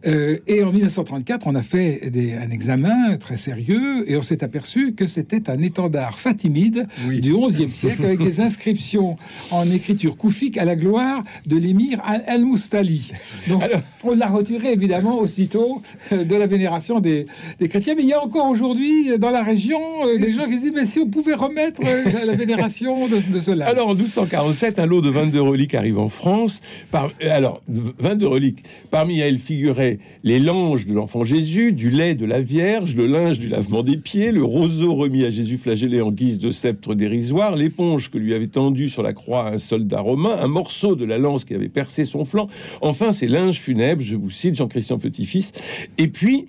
Euh, 0.06 0.38
et 0.46 0.62
en 0.62 0.72
1934, 0.72 1.46
on 1.46 1.54
a 1.54 1.62
fait 1.62 2.10
un 2.40 2.50
examen 2.50 3.16
très 3.16 3.36
sérieux 3.36 4.10
et 4.10 4.16
on 4.16 4.22
s'est 4.22 4.42
aperçu 4.42 4.94
que 4.94 5.06
c'était 5.06 5.50
un 5.50 5.60
étendard 5.60 6.18
fatimide 6.18 6.86
du 7.08 7.34
XIe 7.34 7.70
siècle 7.70 8.04
avec 8.04 8.22
des 8.22 8.40
inscriptions 8.40 9.16
en 9.50 9.70
écriture 9.70 10.16
koufique 10.16 10.56
à 10.56 10.64
la 10.64 10.76
gloire 10.76 11.22
de 11.46 11.56
l'émir 11.56 12.00
Al-Moustali. 12.04 13.12
Donc, 13.48 13.62
on 14.04 14.14
l'a 14.14 14.26
retiré 14.26 14.72
évidemment 14.72 15.18
aussitôt 15.18 15.82
euh, 16.12 16.24
de 16.24 16.34
la 16.34 16.46
vénération 16.46 17.00
des, 17.00 17.26
chrétiens. 17.68 17.94
Mais 17.96 18.02
il 18.02 18.08
y 18.08 18.12
a 18.12 18.22
encore 18.22 18.48
aujourd'hui 18.48 19.18
dans 19.18 19.30
la 19.30 19.42
région 19.42 19.80
euh, 20.06 20.18
des 20.18 20.32
gens 20.32 20.44
qui 20.44 20.58
disent 20.58 20.72
mais 20.74 20.86
si 20.86 20.98
on 20.98 21.06
pouvait 21.06 21.34
remettre 21.34 21.82
la 21.82 22.34
vénération 22.34 23.08
de, 23.08 23.20
de 23.20 23.40
Alors 23.66 23.88
en 23.88 23.94
1247, 23.94 24.78
un 24.78 24.86
lot 24.86 25.00
de 25.00 25.10
22 25.10 25.40
reliques 25.40 25.74
arrive 25.74 25.98
en 25.98 26.08
France. 26.08 26.60
Par, 26.90 27.10
alors 27.20 27.62
22 27.68 28.26
reliques. 28.26 28.62
Parmi 28.90 29.20
elles 29.20 29.38
figuraient 29.38 29.98
les 30.22 30.38
langes 30.38 30.86
de 30.86 30.94
l'enfant 30.94 31.24
Jésus, 31.24 31.72
du 31.72 31.90
lait 31.90 32.14
de 32.14 32.26
la 32.26 32.40
Vierge, 32.40 32.94
le 32.94 33.06
linge 33.06 33.38
du 33.38 33.48
lavement 33.48 33.82
des 33.82 33.96
pieds, 33.96 34.32
le 34.32 34.44
roseau 34.44 34.94
remis 34.94 35.24
à 35.24 35.30
Jésus 35.30 35.58
flagellé 35.58 36.00
en 36.00 36.10
guise 36.10 36.38
de 36.38 36.50
sceptre 36.50 36.94
dérisoire, 36.94 37.56
l'éponge 37.56 38.10
que 38.10 38.18
lui 38.18 38.34
avait 38.34 38.48
tendue 38.48 38.88
sur 38.88 39.02
la 39.02 39.12
croix 39.12 39.48
un 39.48 39.58
soldat 39.58 40.00
romain, 40.00 40.36
un 40.40 40.48
morceau 40.48 40.94
de 40.94 41.04
la 41.04 41.18
lance 41.18 41.44
qui 41.44 41.54
avait 41.54 41.68
percé 41.68 42.04
son 42.04 42.24
flanc. 42.24 42.48
Enfin, 42.80 43.12
ces 43.12 43.26
linges 43.26 43.58
funèbres, 43.58 44.02
je 44.02 44.16
vous 44.16 44.30
cite 44.30 44.54
Jean-Christian 44.54 44.98
Petit-Fils. 44.98 45.52
Et 45.98 46.08
puis, 46.08 46.48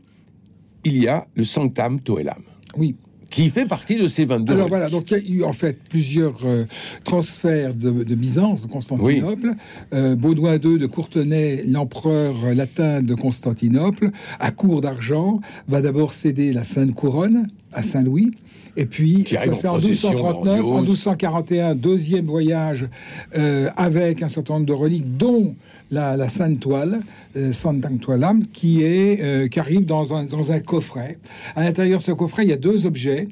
il 0.83 1.01
y 1.01 1.07
a 1.07 1.27
le 1.35 1.43
Sanctam 1.43 1.99
Toelam. 1.99 2.41
Oui, 2.77 2.95
qui 3.31 3.49
fait 3.49 3.65
partie 3.65 3.95
de 3.95 4.07
ces 4.07 4.25
22. 4.25 4.53
Alors 4.53 4.67
voilà, 4.67 4.89
donc 4.89 5.09
il 5.09 5.17
y 5.17 5.19
a 5.19 5.35
eu 5.37 5.43
en 5.43 5.53
fait 5.53 5.79
plusieurs 5.89 6.37
euh, 6.45 6.65
transferts 7.03 7.73
de, 7.73 7.91
Byzance, 7.91 8.63
de 8.63 8.67
Constantinople. 8.67 9.55
Euh, 9.93 10.15
Baudouin 10.15 10.55
II 10.55 10.77
de 10.77 10.85
Courtenay, 10.85 11.63
l'empereur 11.65 12.35
latin 12.53 13.01
de 13.01 13.15
Constantinople, 13.15 14.11
à 14.39 14.51
court 14.51 14.81
d'argent, 14.81 15.39
va 15.67 15.81
d'abord 15.81 16.13
céder 16.13 16.51
la 16.51 16.63
Sainte 16.63 16.93
Couronne 16.93 17.47
à 17.73 17.83
Saint-Louis. 17.83 18.31
Et 18.77 18.85
puis, 18.85 19.25
c'est 19.27 19.67
en 19.67 19.77
1239, 19.77 20.65
en 20.65 20.81
1241, 20.81 21.75
deuxième 21.75 22.25
voyage 22.25 22.87
euh, 23.35 23.69
avec 23.75 24.23
un 24.23 24.29
certain 24.29 24.53
nombre 24.53 24.65
de 24.65 24.73
reliques, 24.73 25.17
dont 25.17 25.55
la, 25.91 26.29
Sainte 26.29 26.61
Toile, 26.61 27.01
euh, 27.35 27.51
Toilam, 27.99 28.43
qui, 28.47 28.83
est, 28.83 29.21
euh, 29.21 29.47
qui 29.49 29.59
arrive 29.59 29.85
dans 29.85 30.13
un, 30.13 30.23
dans 30.23 30.53
un 30.53 30.61
coffret. 30.61 31.17
À 31.55 31.63
l'intérieur 31.63 31.99
de 31.99 32.03
ce 32.03 32.13
coffret, 32.13 32.43
il 32.43 32.49
y 32.49 32.53
a 32.53 32.57
deux 32.57 32.85
objets 32.85 33.27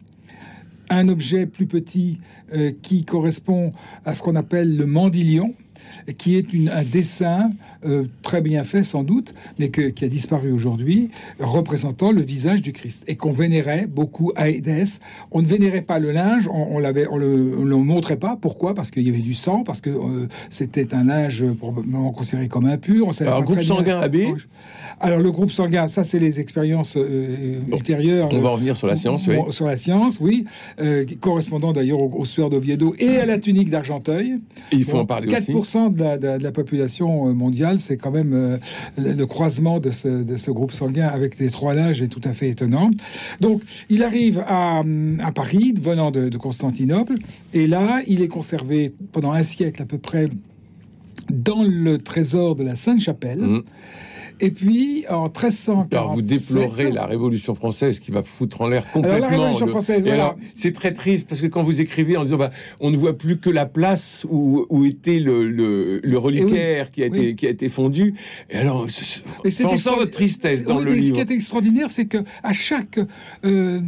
un 0.90 1.08
objet 1.08 1.46
plus 1.46 1.68
petit 1.68 2.20
euh, 2.54 2.72
qui 2.82 3.06
correspond 3.06 3.74
à 4.06 4.16
ce 4.16 4.24
qu'on 4.24 4.36
appelle 4.36 4.76
le 4.76 4.86
mandilion, 4.86 5.54
qui 6.18 6.38
est 6.38 6.48
un 6.72 6.84
dessin 6.84 7.52
euh, 7.86 8.06
très 8.24 8.42
bien 8.42 8.64
fait 8.64 8.84
sans 8.84 9.04
doute, 9.04 9.34
mais 9.58 9.70
qui 9.70 10.04
a 10.04 10.08
disparu 10.08 10.52
aujourd'hui, 10.52 11.10
représentant 11.40 12.12
le 12.12 12.22
visage 12.22 12.62
du 12.62 12.74
Christ 12.74 13.04
et 13.08 13.16
qu'on 13.16 13.32
vénérait 13.32 13.86
beaucoup 13.88 14.32
à 14.36 14.50
Édesse. 14.50 15.00
On 15.32 15.42
ne 15.42 15.48
vénérait 15.48 15.82
pas 15.82 16.00
le 16.00 16.12
linge, 16.12 16.50
on, 16.52 16.78
l'avait, 16.80 17.08
on 17.08 17.18
le, 17.18 17.64
le, 17.64 17.76
montrait 17.78 18.18
pas. 18.18 18.38
Pourquoi? 18.40 18.74
Parce 18.76 18.92
qu'il 18.92 19.04
y 19.04 19.10
avait 19.10 19.20
du 19.20 19.34
sang, 19.34 19.64
parce 19.64 19.82
que 19.82 19.90
euh, 19.90 20.28
c'était 20.50 20.94
un 20.94 21.06
linge 21.06 21.46
probablement 21.54 22.12
considéré 22.12 22.48
comme 22.48 22.66
impur. 22.66 23.08
On 23.08 23.22
Alors, 23.22 23.44
groupe 23.44 23.62
sanguin 23.62 24.00
abbé 24.00 24.34
alors 25.02 25.20
le 25.20 25.32
groupe 25.32 25.52
sanguin, 25.52 25.88
ça 25.88 26.04
c'est 26.04 26.20
les 26.20 26.42
expériences 26.42 26.98
euh, 26.98 27.62
ultérieures. 27.72 28.28
On 28.34 28.42
va 28.42 28.50
revenir 28.50 28.76
sur 28.76 28.86
la 28.86 28.98
science, 28.98 29.26
oui. 29.28 29.38
Sur 29.52 29.66
la 29.66 29.78
science, 29.78 30.20
oui, 30.20 30.44
correspondant 31.22 31.72
d'ailleurs 31.72 32.02
au, 32.02 32.12
au 32.14 32.26
sueur 32.26 32.50
d'Oviedo 32.50 32.94
et 33.00 33.16
à 33.18 33.26
la 33.26 33.40
tunique 33.40 33.70
d'Argenteuil. 33.70 34.40
Il 34.74 34.84
faut 34.84 34.98
en 34.98 35.06
parler 35.06 35.30
4 35.30 35.44
aussi. 35.44 35.52
4% 35.88 36.20
de 36.20 36.44
la, 36.44 36.52
population 36.52 37.34
mondiale 37.34 37.80
c'est 37.80 37.98
quand 37.98 38.12
même 38.12 38.34
euh, 38.34 38.58
le, 38.98 39.26
croisement 39.26 39.80
de 39.80 39.92
ce, 39.92 40.52
groupe 40.52 40.72
sanguin 40.72 41.08
avec 41.08 41.40
les 41.40 41.50
trois 41.50 41.74
linges 41.74 42.02
est 42.02 42.08
tout 42.08 42.22
à 42.24 42.34
fait 42.34 42.50
étonnant. 42.50 42.92
Donc, 43.40 43.62
il 43.90 44.04
arrive 44.04 44.44
à, 44.48 44.84
Paris, 45.34 45.74
venant 45.80 46.12
de, 46.12 46.38
Constantinople, 46.38 47.16
et 47.54 47.68
là, 47.68 48.02
il 48.08 48.22
est 48.22 48.28
conservé 48.28 48.94
pendant 49.12 49.32
un 49.32 49.44
siècle 49.44 49.82
à 49.82 49.86
peu 49.86 49.98
près 49.98 50.30
dans 51.30 51.64
le 51.64 51.98
trésor 51.98 52.56
de 52.56 52.64
la 52.64 52.76
Sainte-Chapelle. 52.76 53.40
Mmh. 53.40 53.62
Et 54.40 54.52
puis, 54.52 55.06
en 55.10 55.24
1347... 55.24 55.94
Alors, 55.94 56.14
vous 56.14 56.22
déplorez 56.22 56.92
la 56.92 57.06
Révolution 57.06 57.56
française 57.56 58.00
qui 58.00 58.12
va 58.12 58.24
foutre 58.24 58.62
en 58.62 58.68
l'air 58.68 58.90
complètement... 58.92 59.20
la 59.20 59.28
Révolution 59.28 59.68
française, 59.68 60.04
voilà. 60.06 60.36
C'est 60.54 60.72
très 60.72 60.94
triste, 60.94 61.28
parce 61.28 61.42
que 61.42 61.48
quand 61.48 61.64
vous 61.64 61.82
écrivez 61.82 62.18
en 62.18 62.24
disant, 62.24 62.38
bah, 62.38 62.52
on 62.80 62.92
ne 62.92 62.98
voit 62.98 63.18
plus 63.18 63.38
que 63.38 63.50
la 63.50 63.66
place 63.66 64.26
où, 64.30 64.66
où 64.70 64.86
était 64.86 65.20
le, 65.20 65.48
le, 65.48 66.18
reliquaire 66.18 66.92
qui, 66.92 67.04
a 67.04 67.08
été, 67.08 67.36
qui 67.36 67.48
a 67.48 67.50
été 67.50 67.70
fondu. 67.70 68.16
Et 68.50 68.58
alors, 68.58 68.88
c'est 68.90 69.64
votre 69.64 70.06
tristesse 70.06 70.64
dans 70.64 70.80
le 70.80 70.94
livre. 70.94 71.08
Ce 71.08 71.14
qui 71.14 71.20
est 71.20 71.32
extraordinaire, 71.32 71.90
c'est 71.90 72.06
que 72.06 72.20
à 72.44 72.54
chaque 72.54 73.00
euh, 73.46 73.82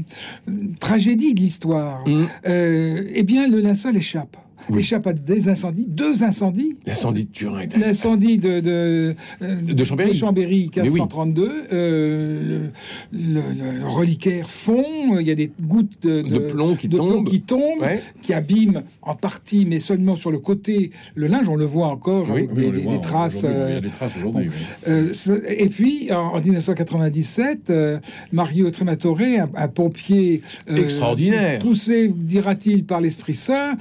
tragédie 0.79 1.33
de 1.33 1.39
l'histoire, 1.39 2.07
mmh. 2.07 2.25
euh, 2.47 3.03
eh 3.13 3.23
bien, 3.23 3.47
le 3.47 3.59
linceul 3.59 3.97
échappe 3.97 4.37
échappe 4.75 5.07
à 5.07 5.13
des 5.13 5.49
incendies, 5.49 5.85
deux 5.87 6.23
incendies. 6.23 6.75
L'incendie 6.85 7.25
de 7.25 7.31
Turin. 7.31 7.65
L'incendie 7.77 8.37
de, 8.37 8.59
de, 8.59 9.15
de, 9.41 9.83
Chambéry. 9.83 10.11
De 10.11 10.15
Chambéry 10.15 10.71
1532. 10.75 11.67
Euh, 11.71 12.67
le, 13.11 13.41
reliquaire 13.87 14.49
fond, 14.49 15.19
il 15.19 15.27
y 15.27 15.31
a 15.31 15.35
des 15.35 15.51
gouttes 15.61 16.03
de, 16.03 16.39
plomb 16.39 16.75
qui 16.75 16.89
tombent, 16.89 17.27
qui, 17.27 17.41
tombent 17.41 17.85
qui 18.21 18.33
abîment 18.33 18.83
en 19.01 19.15
partie, 19.15 19.65
mais 19.65 19.79
seulement 19.79 20.15
sur 20.15 20.31
le 20.31 20.39
côté. 20.39 20.91
Le 21.15 21.27
linge, 21.27 21.49
on 21.49 21.55
le 21.55 21.65
voit 21.65 21.87
encore 21.87 22.29
avec 22.29 22.53
des, 22.53 23.01
traces. 23.01 23.43
il 23.43 23.73
y 23.73 23.77
a 23.77 23.81
des 23.81 23.89
traces 23.89 24.13
aujourd'hui. 24.17 24.49
Euh, 24.87 25.11
et 25.47 25.69
puis, 25.69 26.11
en, 26.11 26.39
1997, 26.39 27.69
euh, 27.69 27.99
Mario 28.31 28.69
Trematore, 28.71 29.19
un, 29.55 29.67
pompier 29.67 30.41
extraordinaire, 30.67 31.59
poussé, 31.59 32.11
dira-t-il, 32.13 32.85
par 32.85 33.01
l'Esprit 33.01 33.33
Saint, 33.33 33.75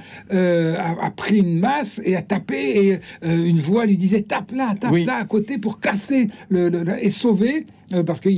a, 0.77 1.11
pris 1.11 1.37
une 1.37 1.59
masse 1.59 2.01
et 2.03 2.15
a 2.15 2.21
tapé 2.21 2.55
et 2.55 2.99
euh, 3.25 3.45
une 3.45 3.59
voix 3.59 3.85
lui 3.85 3.97
disait 3.97 4.21
tape 4.21 4.51
là, 4.51 4.75
tape 4.79 4.93
là 5.05 5.15
à 5.15 5.25
côté 5.25 5.57
pour 5.57 5.79
casser 5.79 6.29
le, 6.49 6.71
et 6.99 7.09
sauver 7.09 7.65
euh, 7.65 7.80
parce 8.05 8.19
que 8.19 8.29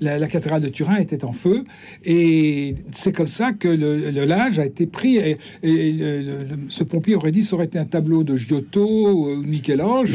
la, 0.00 0.26
cathédrale 0.28 0.62
de 0.62 0.68
Turin 0.68 0.96
était 0.96 1.24
en 1.24 1.32
feu. 1.32 1.64
Et 2.04 2.74
c'est 2.92 3.12
comme 3.12 3.26
ça 3.26 3.52
que 3.52 3.68
le, 3.68 4.24
linge 4.24 4.58
a 4.58 4.66
été 4.66 4.86
pris. 4.86 5.16
Et, 5.16 5.38
ce 6.68 6.84
pompier 6.84 7.14
aurait 7.14 7.30
dit 7.30 7.42
ça 7.42 7.56
aurait 7.56 7.66
été 7.66 7.78
un 7.78 7.84
tableau 7.84 8.22
de 8.22 8.36
Giotto 8.36 9.10
ou 9.10 9.36
Michel-Ange 9.36 10.12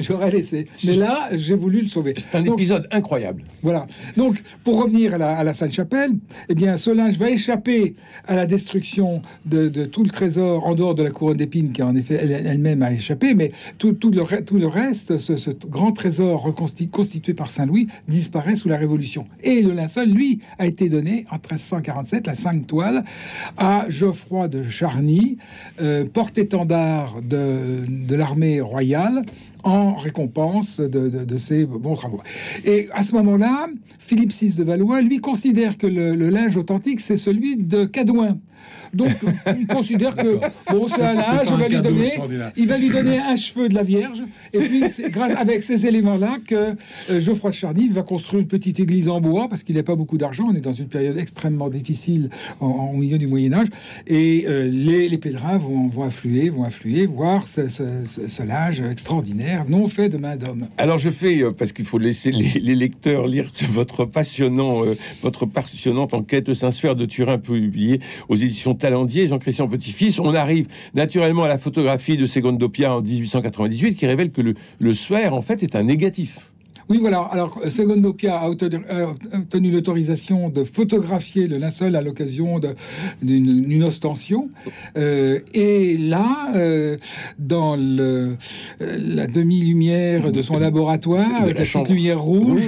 j'aurais 0.00 0.30
laissé. 0.30 0.66
mais 0.86 0.96
là 0.96 1.28
j'ai 1.32 1.54
voulu 1.54 1.82
le 1.82 1.88
sauver. 1.88 2.14
C'est 2.16 2.34
un 2.34 2.44
épisode 2.44 2.88
incroyable. 2.90 3.42
voilà. 3.62 3.86
Donc 4.16 4.42
pour 4.64 4.82
revenir 4.82 5.14
à 5.14 5.18
la, 5.18 5.36
à 5.36 5.44
la 5.44 5.52
Sainte-Chapelle 5.52 6.12
eh 6.48 6.54
bien 6.54 6.76
ce 6.76 6.90
linge 6.90 7.18
va 7.18 7.30
échapper 7.30 7.94
à 8.26 8.34
la 8.34 8.46
destruction 8.46 9.22
de, 9.46 9.68
tout 9.86 10.02
le 10.02 10.10
trésor 10.10 10.66
en 10.66 10.74
dehors 10.74 10.94
de 10.94 11.02
la 11.02 11.10
couronne 11.10 11.36
d'épines 11.36 11.72
qui 11.72 11.82
en 11.82 11.94
effet 11.94 12.14
elle-même 12.14 12.82
a 12.82 12.92
échappé. 12.92 13.34
Mais 13.34 13.52
tout, 13.78 13.92
tout, 13.92 14.10
le, 14.10 14.44
tout 14.44 14.58
le 14.58 14.66
reste 14.66 15.18
ce, 15.18 15.36
ce 15.36 15.50
grand 15.50 15.92
trésor 15.92 16.42
reconstitué 16.42 17.34
par 17.34 17.50
Saint-Louis 17.50 17.88
disparaît 18.06 18.56
sous 18.56 18.68
la 18.68 18.76
Révolution. 18.76 19.26
Et 19.42 19.62
le 19.62 19.72
linceul, 19.72 20.10
lui, 20.10 20.40
a 20.58 20.66
été 20.66 20.88
donné 20.88 21.26
en 21.30 21.36
1347, 21.36 22.26
la 22.26 22.34
cinq 22.34 22.66
toiles, 22.66 23.04
à 23.56 23.86
Geoffroy 23.88 24.48
de 24.48 24.62
Charny, 24.62 25.38
euh, 25.80 26.04
porte-étendard 26.04 27.20
de, 27.22 27.84
de 27.88 28.14
l'armée 28.14 28.60
royale, 28.60 29.22
en 29.64 29.94
récompense 29.94 30.80
de, 30.80 31.08
de, 31.08 31.36
ses 31.36 31.66
bons 31.66 31.96
travaux. 31.96 32.20
Et 32.64 32.88
à 32.92 33.02
ce 33.02 33.14
moment-là, 33.16 33.66
Philippe 33.98 34.32
VI 34.32 34.54
de 34.54 34.64
Valois, 34.64 35.02
lui, 35.02 35.18
considère 35.18 35.76
que 35.76 35.86
le, 35.86 36.14
le 36.14 36.30
linge 36.30 36.56
authentique, 36.56 37.00
c'est 37.00 37.16
celui 37.16 37.56
de 37.56 37.84
Cadouin. 37.84 38.38
Donc, 38.94 39.10
il 39.58 39.66
considère 39.66 40.14
que 40.14 40.38
bon, 40.70 40.88
c'est 40.88 41.02
un 41.02 41.14
linge, 41.14 41.46
il 41.50 41.56
va, 41.56 41.68
lui 41.68 41.80
donner, 41.80 42.12
il 42.56 42.68
va 42.68 42.78
lui 42.78 42.88
donner 42.90 43.18
un 43.18 43.36
cheveu 43.36 43.68
de 43.68 43.74
la 43.74 43.82
Vierge. 43.82 44.22
Et 44.52 44.60
puis, 44.60 44.84
c'est 44.90 45.16
avec 45.16 45.62
ces 45.62 45.86
éléments-là 45.86 46.38
que 46.46 46.74
euh, 47.10 47.20
Geoffroy 47.20 47.50
de 47.50 47.54
Charny 47.54 47.88
va 47.88 48.02
construire 48.02 48.42
une 48.42 48.48
petite 48.48 48.80
église 48.80 49.08
en 49.08 49.20
bois, 49.20 49.48
parce 49.48 49.62
qu'il 49.62 49.76
n'a 49.76 49.82
pas 49.82 49.96
beaucoup 49.96 50.18
d'argent. 50.18 50.46
On 50.50 50.54
est 50.54 50.60
dans 50.60 50.72
une 50.72 50.88
période 50.88 51.18
extrêmement 51.18 51.68
difficile 51.68 52.30
en, 52.60 52.92
milieu 52.92 53.18
du 53.18 53.26
Moyen-Âge. 53.26 53.68
Et 54.06 54.44
euh, 54.48 54.68
les, 54.70 55.08
les, 55.08 55.18
pèlerins 55.18 55.58
vont, 55.58 55.88
vont, 55.88 56.04
affluer, 56.04 56.50
vont 56.50 56.64
affluer, 56.64 57.06
voir 57.06 57.46
ce, 57.46 57.68
ce, 57.68 58.42
linge 58.42 58.80
extraordinaire, 58.80 59.64
non 59.68 59.88
fait 59.88 60.08
de 60.08 60.16
main 60.16 60.36
d'homme. 60.36 60.68
Alors, 60.78 60.98
je 60.98 61.10
fais, 61.10 61.42
euh, 61.42 61.50
parce 61.50 61.72
qu'il 61.72 61.84
faut 61.84 61.98
laisser 61.98 62.30
les, 62.30 62.74
lecteurs 62.74 63.26
lire 63.26 63.50
votre 63.72 64.04
passionnant, 64.04 64.82
votre 65.22 65.46
passionnante 65.46 66.14
enquête 66.14 66.54
Saint-Suaire 66.54 66.96
de 66.96 67.06
Turin 67.06 67.38
publiée 67.38 67.98
aux 68.28 68.36
éditions 68.48 68.74
Talendier, 68.74 69.28
Jean-Christian 69.28 69.68
Petit-Fils. 69.68 70.18
On 70.18 70.34
arrive 70.34 70.66
naturellement 70.94 71.44
à 71.44 71.48
la 71.48 71.58
photographie 71.58 72.16
de 72.16 72.26
Segondopia 72.26 72.94
en 72.94 73.00
1898 73.00 73.94
qui 73.94 74.06
révèle 74.06 74.30
que 74.30 74.40
le, 74.40 74.54
le 74.80 74.92
en 75.32 75.40
fait, 75.42 75.62
est 75.62 75.76
un 75.76 75.84
négatif. 75.84 76.40
Oui, 76.88 76.98
voilà. 77.00 77.20
Alors, 77.20 77.58
Segondopia 77.68 78.38
a 78.38 78.48
euh, 78.48 79.12
obtenu 79.34 79.70
l'autorisation 79.70 80.48
de 80.48 80.64
photographier 80.64 81.46
le 81.46 81.58
linceul 81.58 81.94
à 81.96 82.00
l'occasion 82.00 82.60
d'une 83.20 83.84
ostension. 83.84 84.48
Euh, 84.96 85.40
et 85.52 85.98
là, 85.98 86.50
euh, 86.54 86.96
dans 87.38 87.76
le, 87.76 88.36
la 88.80 89.26
demi-lumière 89.26 90.32
de 90.32 90.40
son 90.40 90.58
laboratoire, 90.58 91.42
avec 91.42 91.58
la, 91.58 91.64
la 91.64 91.88
lumière 91.88 92.22
rouge, 92.22 92.62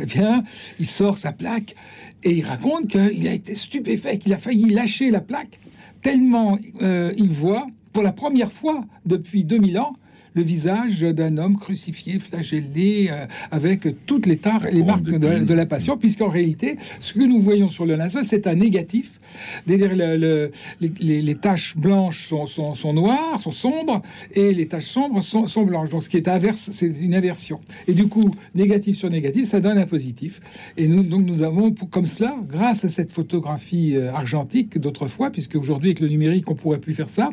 eh 0.00 0.06
bien, 0.06 0.42
il 0.80 0.86
sort 0.86 1.18
sa 1.18 1.32
plaque 1.32 1.74
et 2.24 2.32
il 2.32 2.44
raconte 2.44 2.88
qu'il 2.88 3.28
a 3.28 3.32
été 3.32 3.54
stupéfait, 3.54 4.18
qu'il 4.18 4.32
a 4.32 4.38
failli 4.38 4.70
lâcher 4.70 5.10
la 5.10 5.20
plaque, 5.20 5.60
tellement 6.02 6.58
euh, 6.82 7.12
il 7.16 7.30
voit, 7.30 7.66
pour 7.92 8.02
la 8.02 8.12
première 8.12 8.50
fois 8.50 8.84
depuis 9.04 9.44
2000 9.44 9.78
ans, 9.78 9.94
le 10.34 10.42
visage 10.42 11.00
d'un 11.00 11.38
homme 11.38 11.56
crucifié, 11.56 12.18
flagellé, 12.18 13.08
euh, 13.10 13.26
avec 13.50 13.86
toutes 14.06 14.26
les, 14.26 14.36
tares, 14.36 14.66
les 14.70 14.82
marques 14.82 15.04
de, 15.04 15.54
la 15.54 15.66
passion, 15.66 15.96
puisqu'en 15.96 16.28
réalité, 16.28 16.76
ce 16.98 17.14
que 17.14 17.20
nous 17.20 17.40
voyons 17.40 17.70
sur 17.70 17.86
le 17.86 17.94
linceul, 17.94 18.24
c'est 18.24 18.46
un 18.46 18.54
négatif. 18.54 19.20
Le, 19.66 20.50
les, 20.80 21.34
taches 21.36 21.76
blanches 21.76 22.28
sont, 22.28 22.46
sont, 22.46 22.92
noires, 22.92 23.40
sont 23.40 23.52
sombres, 23.52 24.02
et 24.32 24.52
les 24.52 24.66
taches 24.66 24.86
sombres 24.86 25.22
sont, 25.22 25.46
sont 25.46 25.62
blanches. 25.62 25.90
Donc, 25.90 26.02
ce 26.02 26.10
qui 26.10 26.16
est 26.16 26.28
inverse, 26.28 26.70
c'est 26.72 26.86
une 26.86 27.14
inversion. 27.14 27.60
Et 27.86 27.92
du 27.92 28.08
coup, 28.08 28.30
négatif 28.54 28.96
sur 28.96 29.10
négatif, 29.10 29.46
ça 29.46 29.60
donne 29.60 29.78
un 29.78 29.86
positif. 29.86 30.40
Et 30.76 30.88
nous, 30.88 31.02
donc, 31.02 31.24
nous 31.24 31.42
avons, 31.42 31.72
comme 31.72 32.06
cela, 32.06 32.36
grâce 32.48 32.84
à 32.84 32.88
cette 32.88 33.12
photographie 33.12 33.96
euh, 33.96 34.12
argentique 34.12 34.78
d'autrefois, 34.78 35.30
puisque 35.30 35.56
aujourd'hui, 35.56 35.90
avec 35.90 36.00
le 36.00 36.08
numérique, 36.08 36.50
on 36.50 36.54
pourrait 36.54 36.78
plus 36.78 36.94
faire 36.94 37.08
ça, 37.08 37.30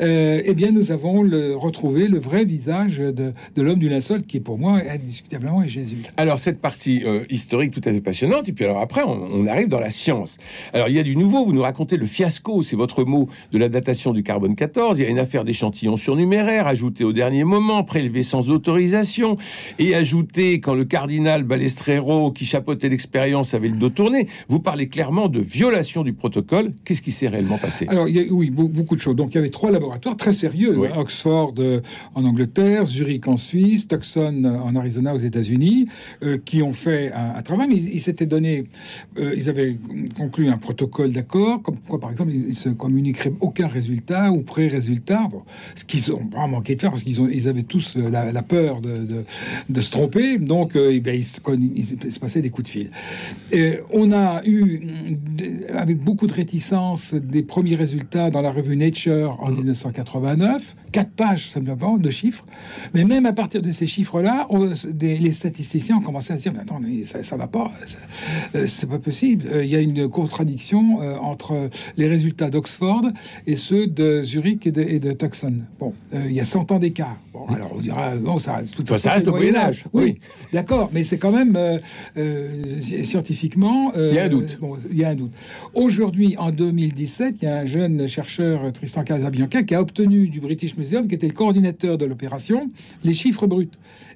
euh, 0.00 0.42
eh 0.44 0.54
bien, 0.54 0.70
nous 0.70 0.92
avons 0.92 1.22
le, 1.22 1.56
retrouvé 1.56 2.06
le 2.06 2.18
vrai 2.18 2.35
visage 2.44 2.98
de, 2.98 3.32
de 3.54 3.62
l'homme 3.62 3.78
du 3.78 3.88
linceul, 3.88 4.24
qui 4.24 4.38
est 4.38 4.40
pour 4.40 4.58
moi 4.58 4.80
indiscutablement 4.88 5.62
est 5.62 5.68
Jésus. 5.68 5.98
Alors, 6.16 6.38
cette 6.38 6.60
partie 6.60 7.02
euh, 7.04 7.24
historique 7.30 7.72
tout 7.72 7.80
à 7.84 7.92
fait 7.92 8.00
passionnante, 8.00 8.48
et 8.48 8.52
puis 8.52 8.64
alors 8.64 8.80
après, 8.80 9.02
on, 9.02 9.46
arrive 9.46 9.68
dans 9.68 9.78
la 9.78 9.90
science. 9.90 10.38
Alors, 10.72 10.88
il 10.88 10.96
y 10.96 10.98
a 10.98 11.02
du 11.02 11.16
nouveau, 11.16 11.44
vous 11.44 11.52
nous 11.52 11.62
racontez 11.62 11.96
le 11.96 12.06
fiasco, 12.06 12.62
c'est 12.62 12.76
votre 12.76 13.04
mot, 13.04 13.28
de 13.52 13.58
la 13.58 13.68
datation 13.68 14.12
du 14.12 14.22
carbone 14.22 14.56
14. 14.56 14.98
Il 14.98 15.02
y 15.02 15.06
a 15.06 15.08
une 15.08 15.18
affaire 15.18 15.44
d'échantillons 15.44 15.96
surnuméraires, 15.96 16.66
ajoutée 16.66 17.04
au 17.04 17.12
dernier 17.12 17.44
moment, 17.44 17.84
prélevée 17.84 18.22
sans 18.22 18.50
autorisation, 18.50 19.36
et 19.78 19.94
ajoutée 19.94 20.60
quand 20.60 20.74
le 20.74 20.84
cardinal 20.84 21.44
Balestrero, 21.44 22.32
qui 22.32 22.44
chapeautait 22.44 22.88
l'expérience, 22.88 23.54
avait 23.54 23.68
le 23.68 23.76
dos 23.76 23.90
tourné. 23.90 24.26
Vous 24.48 24.58
parlez 24.60 24.88
clairement 24.88 25.28
de 25.28 25.40
violation 25.40 26.02
du 26.02 26.12
protocole. 26.12 26.72
Qu'est-ce 26.84 27.02
qui 27.02 27.12
s'est 27.12 27.28
réellement 27.28 27.58
passé? 27.58 27.86
Alors, 27.88 28.08
il 28.08 28.16
y 28.16 28.20
a, 28.20 28.24
oui, 28.30 28.50
beaucoup 28.50 28.96
de 28.96 29.00
choses. 29.00 29.16
Donc, 29.16 29.34
il 29.34 29.36
y 29.36 29.38
avait 29.38 29.50
trois 29.50 29.70
laboratoires 29.70 30.16
très 30.16 30.32
sérieux. 30.32 30.76
Oxford 30.96 31.54
euh, 31.58 31.80
en 32.14 32.24
Angleterre, 32.26 32.84
Zurich 32.84 33.26
en 33.28 33.36
Suisse, 33.36 33.88
Tucson 33.88 34.42
euh, 34.44 34.58
en 34.58 34.76
Arizona 34.76 35.14
aux 35.14 35.18
États-Unis, 35.18 35.88
euh, 36.22 36.38
qui 36.44 36.62
ont 36.62 36.72
fait 36.72 37.12
un, 37.12 37.42
travail, 37.42 37.68
mais 37.68 37.76
ils, 37.76 38.00
s'étaient 38.00 38.26
donné, 38.26 38.64
ils 39.16 39.48
avaient 39.48 39.76
conclu 40.16 40.48
un 40.48 40.58
protocole 40.58 41.12
d'accord, 41.12 41.62
comme 41.62 41.76
quoi, 41.76 42.00
par 42.00 42.10
exemple, 42.10 42.32
ils, 42.32 42.48
ne 42.48 42.52
se 42.52 42.68
communiqueraient 42.68 43.32
aucun 43.40 43.66
résultat 43.66 44.32
ou 44.32 44.42
pré-résultat, 44.42 45.28
ce 45.74 45.84
qu'ils 45.84 46.12
ont 46.12 46.26
pas 46.26 46.46
manqué 46.46 46.74
de 46.74 46.80
faire 46.80 46.90
parce 46.90 47.02
qu'ils 47.02 47.18
ils 47.32 47.48
avaient 47.48 47.62
tous 47.62 47.96
la, 47.96 48.42
peur 48.42 48.80
de, 48.80 49.24
de, 49.68 49.80
se 49.80 49.90
tromper, 49.90 50.38
donc 50.38 50.72
eh 50.74 51.00
ben, 51.00 51.14
il, 51.14 51.24
se, 51.24 51.40
il, 51.54 52.12
se, 52.12 52.20
passait 52.20 52.42
des 52.42 52.50
coups 52.50 52.64
de 52.64 52.72
fil. 52.72 52.90
Et 53.52 53.78
on 53.92 54.12
a 54.12 54.42
eu, 54.44 54.80
avec 55.74 55.98
beaucoup 55.98 56.26
de 56.26 56.34
réticence, 56.34 57.14
des 57.14 57.42
premiers 57.42 57.76
résultats 57.76 58.30
dans 58.30 58.42
la 58.42 58.50
revue 58.50 58.76
Nature 58.76 59.36
en 59.40 59.50
1989, 59.50 60.76
mmh. 60.76 60.85
Quatre 60.96 61.10
pages 61.10 61.50
simplement 61.50 61.98
de 61.98 62.08
chiffres, 62.08 62.46
mais 62.94 63.04
même 63.04 63.26
à 63.26 63.34
partir 63.34 63.60
de 63.60 63.70
ces 63.70 63.86
chiffres-là, 63.86 64.48
les 64.98 65.32
statisticiens 65.32 65.98
ont 65.98 66.00
commencé 66.00 66.32
à 66.32 66.38
se 66.38 66.48
dire 66.48 66.58
attends, 66.58 66.80
mais 66.80 67.04
ça, 67.04 67.22
ça 67.22 67.36
va 67.36 67.46
pas, 67.46 67.70
euh, 68.54 68.66
c'est 68.66 68.88
pas 68.88 68.98
possible. 68.98 69.44
Euh, 69.52 69.62
il 69.62 69.70
y 69.70 69.76
a 69.76 69.80
une 69.80 70.08
contradiction 70.08 71.02
euh, 71.02 71.18
entre 71.18 71.68
les 71.98 72.06
résultats 72.06 72.48
d'Oxford 72.48 73.04
et 73.46 73.56
ceux 73.56 73.86
de 73.86 74.22
Zurich 74.22 74.66
et 74.66 74.72
de, 74.72 75.12
Tucson. 75.12 75.52
Bon, 75.78 75.92
il 76.14 76.32
y 76.32 76.40
a 76.40 76.46
100 76.46 76.72
ans 76.72 76.78
d'écart. 76.78 77.18
Bon, 77.34 77.46
alors 77.54 77.72
on 77.74 77.80
dira 77.80 78.14
non, 78.14 78.38
ça, 78.38 78.62
tout 78.74 78.96
ça 78.96 79.10
reste 79.10 79.26
le 79.26 79.32
Moyen 79.32 79.54
Âge. 79.54 79.84
Oui, 79.92 80.18
d'accord, 80.54 80.88
mais 80.94 81.04
c'est 81.04 81.18
quand 81.18 81.32
même 81.32 81.58
scientifiquement. 83.02 83.92
il 83.94 84.14
y 84.14 84.18
a 84.18 84.24
un 84.24 84.28
doute. 84.28 84.58
il 84.90 84.96
y 84.96 85.04
a 85.04 85.10
un 85.10 85.14
doute. 85.14 85.32
Aujourd'hui, 85.74 86.36
en 86.38 86.52
2017, 86.52 87.36
il 87.42 87.44
y 87.44 87.48
a 87.48 87.56
un 87.58 87.64
jeune 87.66 88.08
chercheur, 88.08 88.72
Tristan 88.72 89.04
Casabianca, 89.04 89.62
qui 89.62 89.74
a 89.74 89.82
obtenu 89.82 90.28
du 90.28 90.40
British 90.40 90.74
Museum, 90.78 90.85
qui 91.08 91.14
était 91.14 91.28
le 91.28 91.34
coordinateur 91.34 91.98
de 91.98 92.04
l'opération, 92.04 92.68
les 93.04 93.14
chiffres 93.14 93.46
bruts. 93.46 93.68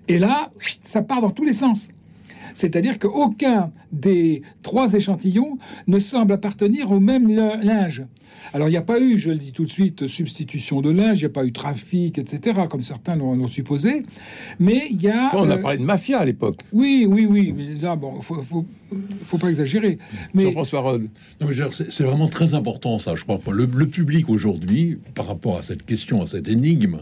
Et 0.09 0.19
là, 0.19 0.51
ça 0.85 1.03
part 1.03 1.21
dans 1.21 1.31
tous 1.31 1.45
les 1.45 1.53
sens. 1.53 1.89
C'est-à-dire 2.55 2.99
qu'aucun 2.99 3.73
des 3.93 4.43
trois 4.63 4.93
échantillons 4.95 5.59
ne 5.87 5.99
semble 5.99 6.33
appartenir 6.33 6.91
au 6.91 7.01
même 7.01 7.29
linge. 7.29 8.05
Alors, 8.53 8.69
il 8.69 8.73
n'y 8.73 8.77
a 8.77 8.83
pas 8.83 9.01
eu, 9.01 9.19
je 9.19 9.31
le 9.31 9.37
dis 9.37 9.53
tout 9.53 9.65
de 9.65 9.71
suite, 9.71 10.07
substitution 10.09 10.81
de 10.81 10.91
linge, 10.91 11.19
il 11.19 11.25
n'y 11.25 11.27
a 11.27 11.31
pas 11.31 11.45
eu 11.45 11.53
trafic, 11.53 12.19
etc., 12.19 12.61
comme 12.71 12.83
certains 12.83 13.17
l'ont 13.17 13.47
supposé. 13.47 14.03
Mais 14.59 14.89
il 14.91 15.03
y 15.03 15.09
a. 15.09 15.31
on 15.35 15.51
a 15.51 15.57
euh, 15.57 15.63
parlé 15.63 15.79
de 15.79 15.85
mafia 15.85 16.19
à 16.21 16.25
l'époque. 16.25 16.57
Oui, 16.73 17.07
oui, 17.09 17.27
oui. 17.27 17.55
Mais 17.57 17.75
là, 17.81 17.97
bon, 17.97 18.15
il 18.19 18.25
faut, 18.25 18.43
faut, 18.43 18.67
faut, 19.25 19.39
pas 19.39 19.51
exagérer. 19.51 19.99
Mais... 20.35 20.45
Jean-François 20.45 20.99
C'est 21.71 22.05
vraiment 22.05 22.29
très 22.29 22.55
important, 22.55 22.99
ça, 22.99 23.15
je 23.15 23.25
crois. 23.25 23.39
Le, 23.51 23.69
le 23.73 23.87
public 23.87 24.29
aujourd'hui, 24.29 24.99
par 25.15 25.27
rapport 25.27 25.59
à 25.59 25.63
cette 25.63 25.85
question, 25.85 26.23
à 26.23 26.27
cette 26.27 26.49
énigme, 26.49 27.01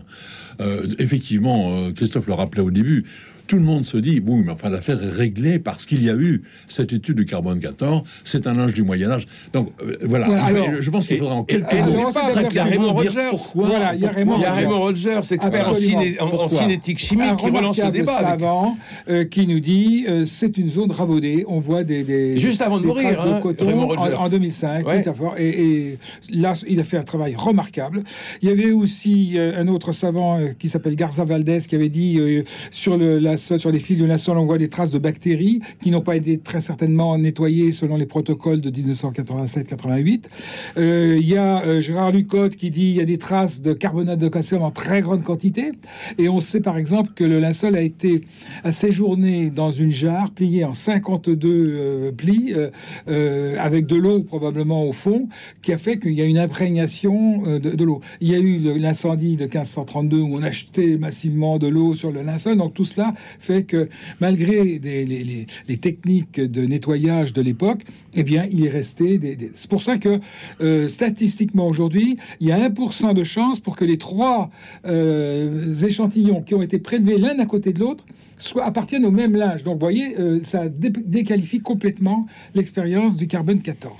euh, 0.61 0.87
effectivement, 0.99 1.73
euh, 1.73 1.93
Christophe 1.93 2.27
le 2.27 2.35
rappelait 2.35 2.63
au 2.63 2.71
début, 2.71 3.05
tout 3.49 3.57
le 3.57 3.63
monde 3.63 3.87
se 3.87 3.97
dit, 3.97 4.21
bon, 4.21 4.43
mais 4.45 4.53
enfin, 4.53 4.69
l'affaire 4.69 5.03
est 5.03 5.11
réglée 5.11 5.59
parce 5.59 5.87
qu'il 5.87 6.05
y 6.05 6.11
a 6.11 6.15
eu 6.15 6.43
cette 6.69 6.93
étude 6.93 7.17
du 7.17 7.25
carbone 7.25 7.59
14, 7.59 8.03
c'est 8.23 8.47
un 8.47 8.59
âge 8.59 8.75
du 8.75 8.83
Moyen-Âge. 8.83 9.27
Donc, 9.55 9.73
euh, 9.83 9.97
voilà. 10.03 10.29
je, 10.79 10.91
pense 10.91 11.09
qu'il 11.09 11.17
faudra 11.19 11.35
en 11.35 11.45
quelques 11.45 11.73
mots. 11.73 12.11
Il 12.51 12.55
y 12.55 12.59
a 12.59 12.65
Raymond 12.65 12.93
Rogers. 12.93 13.31
Voilà, 13.55 13.95
il 13.95 14.01
y 14.01 14.07
a 14.07 14.11
Raymond 14.53 14.81
Rogers, 14.81 15.21
expert 15.31 15.71
en, 15.71 16.49
cinétique 16.49 16.99
chimique, 16.99 17.37
qui 17.39 17.47
relance 17.47 17.79
le 17.79 17.91
débat. 17.91 18.19
savant 18.19 18.77
euh, 19.09 19.25
qui 19.25 19.47
nous 19.47 19.61
dit 19.61 20.05
euh, 20.09 20.27
c'est 20.27 20.59
une 20.59 20.69
zone 20.69 20.91
ravaudée. 20.91 21.45
On 21.49 21.59
voit 21.59 21.85
des, 21.85 22.05
des 22.05 22.37
juste 22.37 22.61
avant 22.61 22.79
de 22.79 22.87
mourir, 22.87 23.25
de 23.25 23.29
hein, 23.31 23.41
coton 23.41 23.97
en, 23.97 24.29
2005. 24.29 24.85
et, 25.39 25.49
et, 25.49 25.99
là, 26.31 26.53
il 26.69 26.81
a 26.81 26.85
fait 26.85 26.99
un 26.99 27.03
travail 27.03 27.35
remarquable. 27.35 28.05
Il 28.43 28.49
y 28.49 28.53
avait 28.53 28.73
aussi 28.73 29.39
un 29.39 29.69
autre 29.69 29.93
savant 29.93 30.39
qui 30.59 30.69
s'appelle 30.69 30.97
Garza 30.97 31.25
Valdez 31.25 31.61
qui 31.61 31.77
avait 31.77 31.89
dit 31.89 32.21
sur 32.71 32.99
le, 32.99 33.19
la 33.19 33.38
sur 33.39 33.71
les 33.71 33.79
fils 33.79 33.99
de 33.99 34.05
la 34.05 34.17
on 34.29 34.45
voit 34.45 34.59
des 34.59 34.69
traces 34.69 34.91
de 34.91 34.99
bactéries 34.99 35.61
qui 35.81 35.91
n'ont 35.91 36.03
pas 36.03 36.17
été 36.17 36.39
très 36.39 36.61
certainement 36.61 37.17
nettoyées 37.17 37.73
selon 37.73 37.97
les 37.97 38.07
protocoles 38.07 38.61
de 38.61 38.71
1987-88. 38.71 40.25
Euh, 40.77 41.17
il 41.19 41.27
y 41.27 41.37
a 41.37 41.63
euh, 41.65 41.81
Gérard 41.81 42.13
Lucotte 42.13 42.57
qui 42.57 42.71
dit 42.71 42.91
il 42.91 42.97
y 42.97 43.01
a 43.01 43.05
des 43.05 43.19
traces 43.19 43.63
de 43.63 43.73
carbonate 43.73 44.19
de 44.19 44.29
calcium 44.29 44.63
en 44.63 44.71
très 44.71 45.01
grande 45.01 45.23
quantité. 45.23 45.73
Et 46.19 46.29
on 46.29 46.41
sait 46.41 46.61
par 46.61 46.77
exemple 46.77 47.13
que 47.15 47.25
le 47.25 47.39
linceul 47.39 47.77
a 47.77 47.81
été 47.81 48.23
séjourné 48.71 49.51
dans 49.51 49.71
une 49.71 49.93
jarre 49.93 50.31
pliée 50.31 50.65
en 50.65 50.75
52 50.75 51.49
euh, 51.49 52.13
plis 52.13 52.55
avec 53.59 53.87
de 53.87 53.97
l'eau 53.97 54.21
probablement 54.21 54.85
au 54.85 54.93
fond 54.93 55.29
qui 55.63 55.73
a 55.73 55.79
fait 55.79 55.99
qu'il 55.99 56.13
y 56.13 56.21
a 56.21 56.25
une 56.25 56.39
imprégnation 56.39 57.59
de, 57.59 57.59
de 57.59 57.85
l'eau. 57.85 58.01
Il 58.21 58.29
y 58.29 58.35
a 58.35 58.39
eu 58.39 58.79
l'incendie 58.79 59.37
de 59.37 59.45
1532 59.45 60.19
où 60.19 60.37
on 60.37 60.43
achetait 60.43 60.97
massivement 60.97 61.59
de 61.59 61.67
l'eau 61.67 61.95
sur 61.95 62.11
le 62.11 62.23
linceul. 62.23 62.57
Donc 62.57 62.75
tout 62.75 62.85
cela 62.85 63.15
fait 63.41 63.65
que 63.65 63.89
malgré 64.21 64.79
les, 64.79 65.47
techniques 65.79 66.41
de 66.41 66.63
nettoyage 66.63 67.33
de 67.33 67.43
l'époque, 67.43 67.83
eh 68.17 68.23
bien, 68.23 68.45
il 68.51 68.65
est 68.65 68.71
resté 68.71 69.19
des... 69.19 69.53
C'est 69.55 69.71
pour 69.71 69.83
ça 69.83 69.99
que 69.99 70.21
euh, 70.61 70.89
statistiquement 70.89 71.67
aujourd'hui, 71.67 72.19
il 72.41 72.49
y 72.49 72.53
a 72.53 72.69
1% 72.69 73.15
de 73.15 73.25
chance 73.25 73.61
pour 73.61 73.77
que 73.77 73.85
les 73.85 73.99
trois 73.99 74.51
euh, 74.87 75.75
échantillons 75.83 76.43
qui 76.43 76.55
ont 76.55 76.63
été 76.63 76.79
prélevés 76.79 77.19
l'un 77.19 77.39
à 77.39 77.47
côté 77.47 77.73
de 77.73 77.81
l'autre 77.81 78.05
appartiennent 78.63 79.05
au 79.05 79.11
même 79.11 79.35
linge. 79.35 79.65
Donc, 79.65 79.75
vous 79.75 79.81
voyez, 79.81 80.19
euh, 80.19 80.41
ça 80.43 80.69
déqualifie 80.69 81.61
complètement 81.61 82.27
l'expérience 82.55 83.17
du 83.17 83.27
carbone 83.27 83.61
14. 83.61 83.95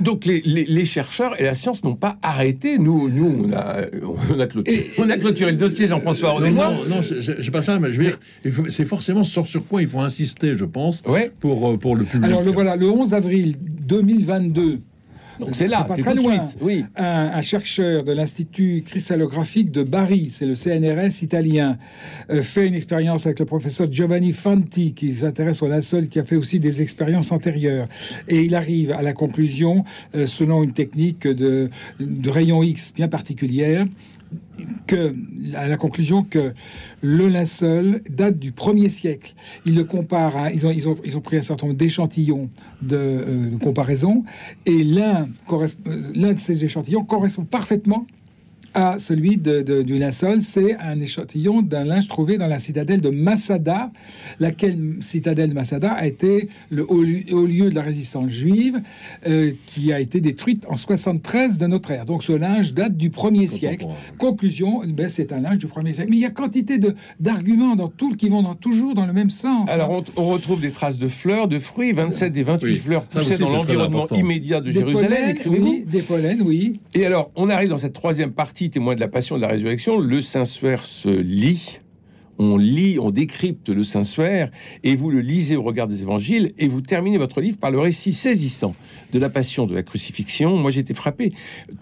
Donc 0.00 0.24
les, 0.24 0.84
chercheurs 0.84 1.40
et 1.40 1.44
la 1.44 1.54
science 1.54 1.82
n'ont 1.84 1.96
pas 1.96 2.16
arrêté. 2.22 2.78
Nous, 2.78 3.08
nous 3.08 3.48
on, 3.48 3.52
a, 3.52 3.82
on, 4.30 4.40
a 4.40 4.46
clôturé, 4.46 4.90
on 4.98 5.08
a 5.10 5.16
clôturé 5.16 5.52
le 5.52 5.56
dossier, 5.56 5.88
Jean-François. 5.88 6.38
Non, 6.40 6.50
non, 6.50 6.84
non, 6.88 7.00
je, 7.00 7.50
pas 7.50 7.62
ça, 7.62 7.78
mais 7.78 7.92
je 7.92 7.98
veux 7.98 8.04
dire, 8.04 8.18
c'est 8.68 8.84
forcément 8.84 9.24
sur, 9.24 9.46
sur 9.46 9.66
quoi 9.66 9.82
il 9.82 9.88
faut 9.88 10.00
insister, 10.00 10.56
je 10.56 10.64
pense, 10.64 11.02
pour, 11.40 11.70
euh, 11.70 11.76
pour 11.76 11.96
le 11.96 12.04
public. 12.04 12.30
Alors 12.30 12.42
le 12.42 12.50
voilà, 12.50 12.76
le 12.76 12.90
11 12.90 13.14
avril 13.14 13.56
2022, 13.60 14.80
donc 15.38 15.54
c'est 15.54 15.68
là, 15.68 15.86
c'est 15.94 16.02
très 16.02 16.14
loin. 16.14 16.44
Oui. 16.60 16.84
Un, 16.96 17.40
chercheur 17.40 18.04
de 18.04 18.12
l'Institut 18.12 18.82
cristallographique 18.84 19.70
de 19.70 19.82
Bari, 19.82 20.32
c'est 20.32 20.46
le 20.46 20.54
CNRS 20.54 21.22
italien, 21.22 21.78
euh, 22.30 22.42
fait 22.42 22.66
une 22.66 22.74
expérience 22.74 23.26
avec 23.26 23.38
le 23.38 23.44
professeur 23.44 23.90
Giovanni 23.90 24.32
Fanti, 24.32 24.94
qui 24.94 25.14
s'intéresse 25.14 25.62
au 25.62 25.68
linceul, 25.68 26.08
qui 26.08 26.18
a 26.18 26.24
fait 26.24 26.36
aussi 26.36 26.58
des 26.58 26.82
expériences 26.82 27.30
antérieures. 27.32 27.88
Et 28.28 28.40
il 28.40 28.54
arrive 28.54 28.92
à 28.92 29.02
la 29.02 29.12
conclusion, 29.12 29.84
euh, 30.14 30.26
selon 30.26 30.62
une 30.62 30.72
technique 30.72 31.26
de, 31.26 31.70
de 32.00 32.30
rayon 32.30 32.62
X 32.62 32.92
bien 32.94 33.08
particulière, 33.08 33.86
que, 34.86 35.14
à 35.54 35.68
la 35.68 35.76
conclusion 35.76 36.22
que 36.22 36.52
le 37.02 37.28
linceul 37.28 38.02
date 38.08 38.38
du 38.38 38.52
1er 38.52 38.88
siècle. 38.88 39.34
Ils 39.64 39.74
le 39.74 39.84
comparent, 39.84 40.48
ils, 40.50 40.66
ont, 40.66 40.70
ils, 40.70 40.88
ont, 40.88 40.96
ils 41.04 41.16
ont 41.16 41.20
pris 41.20 41.36
un 41.36 41.42
certain 41.42 41.66
nombre 41.66 41.78
d'échantillons 41.78 42.48
de, 42.82 42.96
euh, 42.96 43.58
comparaison, 43.58 44.24
et 44.64 44.84
l'un, 44.84 45.28
euh, 45.52 45.66
l'un 46.14 46.32
de 46.32 46.38
ces 46.38 46.64
échantillons 46.64 47.04
correspond 47.04 47.44
parfaitement 47.44 48.06
à 48.76 48.98
celui 48.98 49.38
de, 49.38 49.82
du 49.82 49.98
linceul. 49.98 50.42
C'est 50.42 50.76
un 50.76 51.00
échantillon 51.00 51.62
d'un 51.62 51.84
linge 51.84 52.08
trouvé 52.08 52.36
dans 52.36 52.46
la 52.46 52.58
citadelle 52.58 53.00
de 53.00 53.08
Masada, 53.08 53.88
laquelle 54.38 54.96
citadelle 55.00 55.48
de 55.48 55.54
Masada 55.54 55.92
a 55.92 56.06
été 56.06 56.48
le 56.70 56.84
haut, 56.88 57.02
lieu 57.02 57.70
de 57.70 57.74
la 57.74 57.82
résistance 57.82 58.28
juive, 58.28 58.80
euh, 59.26 59.52
qui 59.64 59.92
a 59.92 60.00
été 60.00 60.20
détruite 60.20 60.66
en 60.68 60.76
73 60.76 61.56
de 61.56 61.66
notre 61.66 61.90
ère. 61.90 62.04
Donc 62.04 62.22
ce 62.22 62.32
linge 62.32 62.74
date 62.74 62.96
du 62.96 63.08
1er 63.08 63.46
siècle. 63.46 63.86
Conclusion, 64.18 64.82
ben, 64.86 65.08
c'est 65.08 65.32
un 65.32 65.40
linge 65.40 65.58
du 65.58 65.66
1er 65.66 65.94
siècle. 65.94 66.10
Mais 66.10 66.16
il 66.16 66.22
y 66.22 66.26
a 66.26 66.30
quantité 66.30 66.78
d'arguments 67.18 67.76
dans 67.76 67.88
tout 67.88 68.14
qui 68.14 68.28
vont 68.28 68.42
dans, 68.42 68.54
toujours 68.54 68.94
dans 68.94 69.06
le 69.06 69.14
même 69.14 69.30
sens. 69.30 69.70
Alors 69.70 69.90
hein. 69.90 70.04
on, 70.16 70.26
retrouve 70.26 70.60
des 70.60 70.70
traces 70.70 70.98
de 70.98 71.08
fleurs, 71.08 71.48
de 71.48 71.58
fruits, 71.58 71.92
27 71.92 72.30
des 72.30 72.42
28 72.42 72.76
fleurs 72.76 73.04
poussaient 73.04 73.38
dans 73.38 73.52
l'environnement 73.52 74.06
immédiat 74.08 74.60
de 74.60 74.70
Jérusalem. 74.70 75.36
oui, 75.46 75.84
des 75.86 76.02
pollens, 76.02 76.42
oui. 76.42 76.80
Et 76.94 77.06
alors, 77.06 77.30
on 77.36 77.48
arrive 77.48 77.70
dans 77.70 77.78
cette 77.78 77.94
troisième 77.94 78.32
partie, 78.32 78.65
témoin 78.70 78.94
de 78.94 79.00
la 79.00 79.08
passion 79.08 79.36
de 79.36 79.42
la 79.42 79.48
résurrection, 79.48 79.98
le 79.98 80.20
Saint-Suaire 80.20 80.84
se 80.84 81.08
lit 81.08 81.80
on 82.38 82.56
lit, 82.56 82.98
on 82.98 83.10
décrypte 83.10 83.68
le 83.68 83.84
Saint-Suaire, 83.84 84.50
et 84.84 84.96
vous 84.96 85.10
le 85.10 85.20
lisez 85.20 85.56
au 85.56 85.62
regard 85.62 85.88
des 85.88 86.02
évangiles, 86.02 86.52
et 86.58 86.68
vous 86.68 86.80
terminez 86.80 87.18
votre 87.18 87.40
livre 87.40 87.58
par 87.58 87.70
le 87.70 87.78
récit 87.78 88.12
saisissant 88.12 88.74
de 89.12 89.18
la 89.18 89.30
passion, 89.30 89.66
de 89.66 89.74
la 89.74 89.82
crucifixion. 89.82 90.56
Moi, 90.56 90.70
j'ai 90.70 90.80
été 90.80 90.94
frappé 90.94 91.32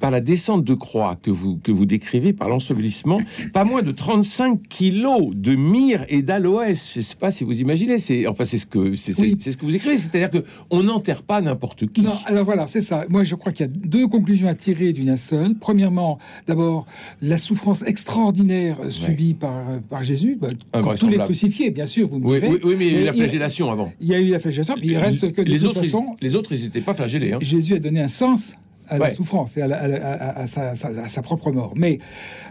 par 0.01 0.11
la 0.11 0.21
descente 0.21 0.65
de 0.65 0.75
croix 0.75 1.17
que 1.21 1.31
vous, 1.31 1.57
que 1.57 1.73
vous 1.73 1.87
décrivez, 1.87 2.33
par 2.33 2.49
l'ensevelissement. 2.49 3.21
Pas 3.53 3.65
moins 3.65 3.83
de 3.83 3.93
35 3.93 4.63
kilos 4.69 5.35
de 5.35 5.55
myrrhe 5.55 6.07
et 6.09 6.23
d'aloès. 6.23 6.93
Je 6.93 7.01
ne 7.01 7.05
sais 7.05 7.17
pas 7.17 7.31
si 7.31 7.45
vous 7.45 7.61
imaginez, 7.61 7.99
c'est, 7.99 8.27
enfin, 8.27 8.45
c'est 8.45 8.59
ce 8.59 8.67
que, 8.67 8.97
c'est, 8.97 9.15
ce 9.15 9.57
que 9.57 9.65
vous 9.65 9.75
écrivez. 9.75 9.99
C'est-à-dire 9.99 10.43
qu'on 10.69 10.83
n'enterre 10.83 11.23
pas 11.23 11.41
n'importe 11.41 11.87
qui. 11.87 12.03
Non, 12.03 12.13
alors 12.27 12.45
voilà, 12.45 12.67
c'est 12.67 12.81
ça. 12.81 13.05
Moi, 13.09 13.25
je 13.25 13.35
crois 13.35 13.53
qu'il 13.53 13.67
y 13.67 13.69
a 13.69 13.73
deux 13.73 14.09
conclusions 14.09 14.49
à 14.49 14.55
tirer 14.55 14.93
d'une 14.93 15.17
seule. 15.17 15.55
Premièrement, 15.59 16.19
d'abord, 16.47 16.87
la 17.23 17.39
souffrance 17.39 17.83
extraordinaire 17.83 18.79
subie 18.91 19.35
par, 19.35 19.81
par 19.89 20.03
Jésus 20.03 20.37
bah, 20.73 20.95
tous 20.99 21.09
les 21.09 21.19
crucifiés, 21.19 21.71
bien 21.71 21.87
sûr, 21.87 22.09
vous 22.09 22.19
me 22.19 22.27
oui, 22.27 22.41
direz. 22.41 22.61
Oui, 22.65 22.75
mais, 22.79 22.87
il 22.87 22.93
y 22.93 22.97
a 22.97 23.01
eu 23.01 23.05
la 23.05 23.13
flagellation 23.13 23.71
avant. 23.71 23.93
Il 24.01 24.09
y 24.09 24.15
a 24.15 24.21
eu 24.21 24.31
la 24.31 24.39
flagellation, 24.39 24.75
mais 24.81 24.87
il 24.87 24.97
reste 24.97 25.33
que 25.33 25.43
de 25.43 25.51
les 25.51 25.59
toute 25.59 25.69
autres, 25.69 25.81
façon... 25.83 26.17
les 26.21 26.37
autres, 26.37 26.53
ils 26.53 26.65
n'étaient 26.65 26.81
pas 26.81 26.95
flagellés. 26.95 27.33
Hein. 27.33 27.39
Jésus 27.41 27.75
a 27.75 27.79
donné 27.79 28.01
un 28.01 28.09
sens 28.09 28.55
à 28.89 28.99
la 28.99 29.11
souffrance 29.11 29.57
et 29.57 29.63
à, 29.63 30.47
sa, 30.47 31.23
propre 31.23 31.51
mort. 31.53 31.73
Mais 31.77 31.99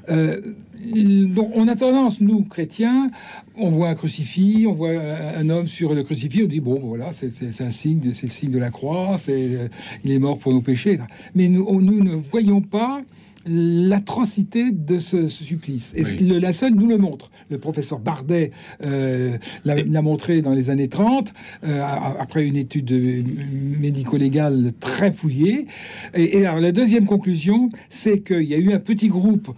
euh, 0.10 0.56
on 1.54 1.68
a 1.68 1.76
tendance, 1.76 2.22
nous 2.22 2.44
chrétiens, 2.44 3.12
on 3.56 3.70
voit 3.70 3.90
un 3.90 3.96
crucifix, 3.96 4.66
on 4.68 4.74
voit 4.74 4.92
un 4.92 5.50
homme 5.50 5.68
sur 5.68 5.94
le 5.94 6.04
crucifix, 6.04 6.44
on 6.44 6.48
dit 6.48 6.60
bon, 6.60 6.80
voilà, 6.84 7.12
c'est 7.12 7.62
un 7.62 7.70
signe, 7.70 8.14
c'est 8.14 8.24
le 8.24 8.32
signe 8.32 8.52
de 8.52 8.60
la 8.60 8.72
croix, 8.72 9.16
c'est 9.18 9.70
il 10.04 10.12
est 10.12 10.20
mort 10.20 10.38
pour 10.40 10.54
nos 10.54 10.62
péchés. 10.62 11.00
Mais 11.36 11.48
nous, 11.48 11.82
nous 11.82 12.04
ne 12.04 12.16
voyons 12.16 12.62
pas 12.62 13.02
l'atrocité 13.46 14.72
de 14.72 15.00
ce, 15.00 15.28
supplice. 15.28 15.94
Et 15.96 16.04
le, 16.04 16.40
la 16.40 16.54
seule 16.54 16.74
nous 16.74 16.88
le 16.88 16.98
montre. 16.98 17.32
Le 17.50 17.58
professeur 17.58 18.00
Bardet 18.00 18.52
euh, 18.86 19.38
l'a 19.66 20.02
montré 20.02 20.42
dans 20.42 20.54
les 20.54 20.70
années 20.70 20.88
30, 20.88 21.34
euh, 21.64 21.84
après 22.20 22.46
une 22.46 22.56
étude 22.56 22.92
médico-légale 23.80 24.72
très 24.80 25.12
fouillée. 25.12 25.68
Et, 26.14 26.38
et 26.38 26.46
alors, 26.46 26.60
la 26.60 26.72
deuxième 26.72 27.06
conclusion, 27.06 27.70
c'est 27.90 28.20
qu'il 28.20 28.44
y 28.44 28.54
a 28.54 28.58
eu 28.58 28.74
un 28.74 28.80
petit 28.80 29.08
groupe 29.08 29.54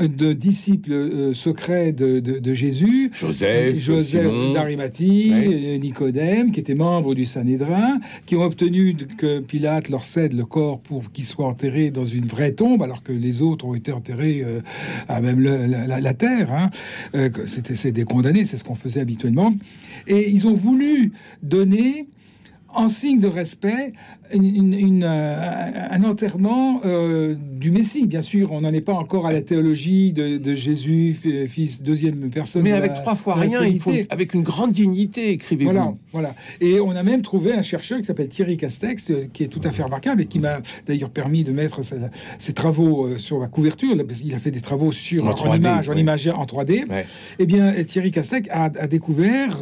de 0.00 0.32
disciples 0.32 0.92
euh, 0.92 1.34
secrets 1.34 1.92
de, 1.92 2.54
Jésus, 2.54 3.10
Joseph, 3.12 3.78
Joseph 3.78 4.52
d'Arimathie, 4.54 5.32
euh, 5.32 5.78
Nicodème, 5.78 6.52
qui 6.52 6.60
étaient 6.60 6.74
membres 6.74 7.14
du 7.14 7.24
Sanhédrin, 7.24 8.00
qui 8.26 8.36
ont 8.36 8.42
obtenu 8.42 8.96
que 9.16 9.40
Pilate 9.40 9.88
leur 9.88 10.04
cède 10.04 10.32
le 10.32 10.44
corps 10.44 10.80
pour 10.80 11.12
qu'il 11.12 11.24
soit 11.24 11.46
enterré 11.46 11.90
dans 11.90 12.04
une 12.04 12.26
vraie 12.26 12.52
tombe, 12.52 12.82
alors 12.82 13.02
que 13.02 13.12
les 13.12 13.42
autres 13.42 13.64
ont 13.64 13.74
été 13.74 13.92
enterrés 13.92 14.42
euh, 14.44 14.60
à 15.08 15.20
même 15.20 15.40
la, 15.40 16.14
terre. 16.14 16.52
Hein. 16.52 16.70
C'était 17.46 17.74
c'est 17.74 17.92
des 17.92 18.04
condamnés, 18.04 18.44
c'est 18.44 18.56
ce 18.56 18.64
qu'on 18.64 18.74
faisait 18.74 19.00
habituellement. 19.00 19.54
Et 20.06 20.30
ils 20.30 20.46
ont 20.46 20.54
voulu 20.54 21.12
donner 21.42 22.06
en 22.74 22.88
signe 22.88 23.20
de 23.20 23.28
respect 23.28 23.92
une, 24.34 25.02
euh, 25.04 25.86
un 25.90 26.02
enterrement 26.04 26.80
euh, 26.84 27.34
du 27.38 27.70
Messie, 27.70 28.06
bien 28.06 28.22
sûr. 28.22 28.52
On 28.52 28.62
n'en 28.62 28.72
est 28.72 28.80
pas 28.80 28.92
encore 28.92 29.26
à 29.26 29.32
la 29.32 29.42
théologie 29.42 30.12
de, 30.12 30.54
Jésus, 30.54 31.16
fils 31.48 31.82
deuxième 31.82 32.30
personne. 32.30 32.62
Mais 32.62 32.72
avec 32.72 32.94
trois 32.94 33.14
fois 33.14 33.34
rien, 33.34 33.64
il 33.64 33.80
faut 33.80 33.92
avec 34.10 34.34
une 34.34 34.42
grande 34.42 34.72
dignité, 34.72 35.30
écrivez-vous. 35.30 35.70
Voilà, 35.70 35.94
voilà. 36.12 36.34
Et 36.60 36.80
on 36.80 36.90
a 36.90 37.02
même 37.02 37.22
trouvé 37.22 37.52
un 37.52 37.62
chercheur 37.62 37.98
qui 37.98 38.04
s'appelle 38.04 38.28
Thierry 38.28 38.56
Castex, 38.56 39.10
euh, 39.10 39.28
qui 39.32 39.44
est 39.44 39.48
tout 39.48 39.60
à 39.64 39.70
fait 39.70 39.82
remarquable 39.82 40.22
et 40.22 40.26
qui 40.26 40.38
m'a 40.38 40.60
d'ailleurs 40.86 41.10
permis 41.10 41.44
de 41.44 41.52
mettre 41.52 41.80
ses, 42.38 42.52
travaux 42.52 43.16
sur 43.18 43.40
la 43.40 43.46
couverture. 43.46 43.96
Il 44.24 44.34
a 44.34 44.38
fait 44.38 44.50
des 44.50 44.60
travaux 44.60 44.92
sur 44.92 45.24
en, 45.26 45.54
image, 45.54 45.88
en 45.88 45.96
image 45.96 46.26
en 46.28 46.44
3D. 46.44 46.84
Eh 47.38 47.46
bien, 47.46 47.72
Thierry 47.84 48.10
Castex 48.10 48.48
a, 48.50 48.68
découvert 48.88 49.60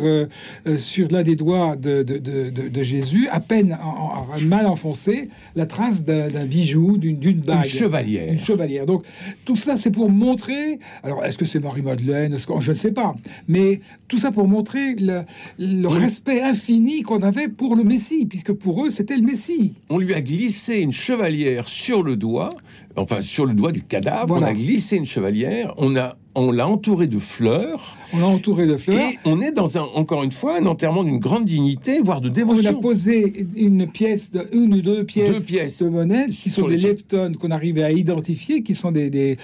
sur 0.77 1.09
l'un 1.11 1.23
des 1.23 1.37
doigts 1.37 1.77
de, 1.77 2.03
de, 2.03 2.83
Jésus, 2.83 2.96
à 3.31 3.41
peine 3.41 3.79
en, 3.83 4.25
en 4.35 4.41
mal 4.41 4.67
enfoncé 4.67 5.29
la 5.55 5.67
trace 5.67 6.05
d'un 6.05 6.45
bijou, 6.45 6.97
d'une 6.99 7.41
bague. 7.41 7.65
Une 7.65 7.71
chevalière. 7.71 8.33
Une 8.33 8.39
chevalière. 8.39 8.87
Donc, 8.87 9.05
tout 9.45 9.57
ça, 9.57 9.77
c'est 9.77 9.91
pour 9.91 10.11
montrer. 10.11 10.79
Alors, 11.03 11.25
est-ce 11.25 11.39
que 11.39 11.45
c'est 11.45 11.61
Marie-Madeleine 11.61 12.37
Je 12.61 12.71
ne 12.71 12.77
sais 12.77 12.93
pas. 12.93 13.15
Mais 13.49 13.81
tout 14.09 14.19
ça 14.19 14.31
pour 14.31 14.49
montrer 14.49 14.95
le, 14.95 15.89
respect 15.89 16.43
infini 16.43 17.03
qu'on 17.03 17.23
avait 17.23 17.49
pour 17.49 17.77
le 17.77 17.85
Messie, 17.85 18.27
puisque 18.27 18.53
pour 18.53 18.85
eux, 18.85 18.91
c'était 18.91 19.17
le 19.17 19.23
Messie. 19.23 19.75
On 19.89 19.99
lui 19.99 20.15
a 20.15 20.21
glissé 20.21 20.77
une 20.77 20.93
chevalière 20.93 21.69
sur 21.69 22.03
le 22.03 22.17
doigt, 22.17 22.51
enfin, 22.97 23.21
sur 23.21 23.47
le 23.47 23.55
doigt 23.55 23.73
du 23.73 23.83
cadavre. 23.83 24.37
On 24.37 24.43
a 24.43 24.53
glissé 24.53 24.97
une 24.97 25.07
chevalière. 25.07 25.75
On 25.77 25.97
a 25.97 26.17
on 26.37 26.53
l'a 26.53 26.69
entouré 26.69 27.07
de 27.07 27.19
fleurs. 27.19 27.97
On 28.13 28.19
l'a 28.19 28.27
entouré 28.27 28.67
de 28.67 28.77
fleurs. 28.77 29.11
Et 29.11 29.19
on 29.25 29.41
est 29.41 29.53
dans 29.53 29.79
un, 29.79 29.81
encore 29.81 30.23
une 30.23 30.31
fois, 30.31 30.59
un 30.59 30.67
enterrement 30.67 31.03
d'une 31.03 31.19
grande 31.19 31.47
dignité, 31.47 32.01
voire 32.01 32.21
de 32.21 32.29
dévotion. 32.29 32.73
On 32.75 32.79
a 32.79 32.81
posé 32.81 33.47
une 33.57 33.87
pièce, 33.87 34.31
de, 34.31 34.47
une 34.53 34.75
ou 34.75 34.81
deux 34.83 35.05
pièces, 35.05 35.47
de 35.83 35.89
monnaie 35.89 36.27
qui 36.29 36.51
sont 36.51 36.69
des 36.69 36.77
leptones 36.77 37.37
qu'on 37.37 37.51
arrivait 37.51 37.83
à 37.83 37.91
identifier, 37.91 38.63
qui 38.63 38.75
sont 38.75 38.93
des, 38.93 39.09
des, 39.09 39.39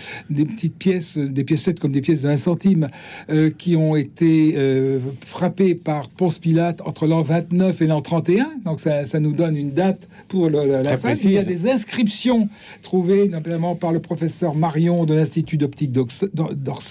petites 0.45 0.77
pièces, 0.77 1.17
des 1.17 1.45
piécettes 1.45 1.81
comme 1.81 1.93
des 1.93 2.03
pièces 2.03 2.23
d'un 2.23 2.37
centime, 2.37 2.89
euh, 3.31 3.51
qui 3.51 3.75
ont 3.75 3.97
été 3.97 4.53
euh, 4.57 4.99
frappées 5.25 5.75
par 5.75 6.11
Ponce 6.11 6.39
Pilate 6.39 6.83
entre 6.83 7.07
l'an 7.07 7.23
29 7.23 7.81
et 7.81 7.87
l'an 7.87 8.03
31. 8.03 8.51
Donc 8.67 8.81
ça, 8.81 9.07
ça, 9.07 9.19
nous 9.19 9.33
donne 9.33 9.57
une 9.57 9.73
date 9.73 10.09
pour 10.29 10.51
la, 10.51 10.67
la 10.67 10.95
Il 11.15 11.31
y 11.31 11.39
a 11.39 11.45
des 11.45 11.71
inscriptions 11.71 12.51
trouvées 12.83 13.29
notamment 13.29 13.77
par 13.77 13.93
le 13.93 14.01
professeur 14.01 14.55
Marion 14.55 15.07
de 15.07 15.15
l'Institut 15.15 15.57
d'optique 15.57 15.93
d'Orsay 15.93 16.82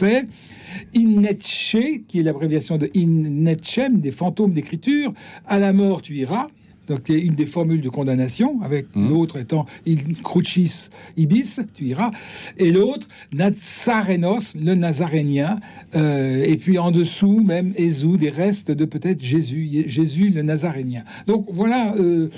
Innetche, 0.94 2.06
qui 2.08 2.20
est 2.20 2.24
l'abréviation 2.24 2.78
de 2.78 2.90
Innetchem, 2.94 4.00
des 4.00 4.12
fantômes 4.12 4.54
d'écriture, 4.54 5.14
à 5.48 5.60
la 5.60 5.74
mort 5.74 6.02
tu 6.02 6.16
iras, 6.16 6.48
donc 6.88 7.10
une 7.10 7.36
des 7.36 7.46
formules 7.46 7.82
de 7.82 7.90
condamnation, 7.90 8.62
avec 8.64 8.88
mmh. 8.96 9.10
l'autre 9.10 9.38
étant 9.38 9.66
in 9.88 9.96
crucis 10.24 10.90
ibis, 11.18 11.62
tu 11.74 11.86
iras, 11.86 12.12
et 12.58 12.72
l'autre 12.72 13.08
Nazarenos, 13.34 14.56
le 14.56 14.76
nazarénien, 14.76 15.60
euh, 15.96 16.44
et 16.44 16.58
puis 16.58 16.78
en 16.78 16.92
dessous 16.92 17.42
même 17.42 17.74
Ezou, 17.78 18.18
des 18.18 18.30
restes 18.30 18.72
de 18.72 18.86
peut-être 18.86 19.22
Jésus, 19.22 19.84
Jésus 19.88 20.30
le 20.30 20.42
nazarénien. 20.42 21.04
Donc 21.28 21.46
voilà, 21.50 21.94
euh, 21.98 22.30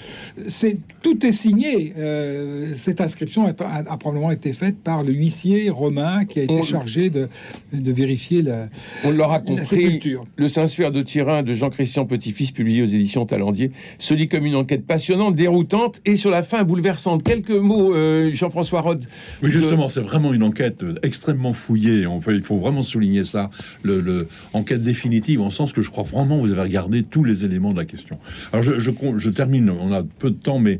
c'est 0.47 0.77
tout 1.01 1.25
est 1.25 1.31
signé. 1.31 1.93
Euh, 1.97 2.73
cette 2.73 3.01
inscription 3.01 3.45
a, 3.45 3.53
probablement 3.97 4.31
été 4.31 4.53
faite 4.53 4.77
par 4.77 5.03
le 5.03 5.13
huissier 5.13 5.69
romain 5.69 6.25
qui 6.25 6.39
a 6.39 6.43
été 6.43 6.61
chargé 6.63 7.09
de, 7.09 7.27
de, 7.73 7.91
vérifier 7.91 8.41
la. 8.41 8.69
On 9.03 9.11
l'aura 9.11 9.39
compris. 9.39 10.01
Le 10.35 10.47
Saint-Suaire 10.47 10.91
de 10.91 11.01
Turin 11.01 11.43
de 11.43 11.53
Jean-Christian 11.53 12.05
Petit-Fils, 12.05 12.51
publié 12.51 12.81
aux 12.81 12.87
éditions 12.87 13.25
Talendier, 13.25 13.71
se 13.99 14.13
lit 14.13 14.27
comme 14.33 14.47
une 14.47 14.55
enquête 14.55 14.87
passionnante, 14.87 15.35
déroutante 15.35 16.01
et 16.05 16.15
sur 16.15 16.31
la 16.31 16.41
fin 16.41 16.63
bouleversante. 16.63 17.21
Quelques 17.21 17.51
mots, 17.51 17.93
euh, 17.93 18.31
Jean-François 18.33 18.81
Rode. 18.81 19.05
Oui, 19.43 19.51
justement, 19.51 19.89
c'est 19.89 20.01
vraiment 20.01 20.33
une 20.33 20.41
enquête 20.41 20.83
extrêmement 21.03 21.53
fouillée. 21.53 22.07
On 22.07 22.19
peut, 22.19 22.33
il 22.33 22.41
faut 22.41 22.57
vraiment 22.57 22.81
souligner 22.81 23.23
ça. 23.23 23.51
Le, 23.83 24.27
enquête 24.53 24.81
définitive, 24.81 25.39
en 25.39 25.51
sens 25.51 25.71
que 25.71 25.83
je 25.83 25.91
crois 25.91 26.03
vraiment 26.03 26.39
vous 26.39 26.51
avez 26.51 26.63
regardé 26.63 27.03
tous 27.03 27.23
les 27.23 27.45
éléments 27.45 27.73
de 27.73 27.77
la 27.77 27.85
question. 27.85 28.17
Alors, 28.51 28.63
je, 28.63 28.79
je 28.79 29.29
termine. 29.29 29.69
On 29.69 29.91
a 29.91 30.01
peu 30.01 30.31
de 30.31 30.35
temps, 30.35 30.57
mais 30.57 30.79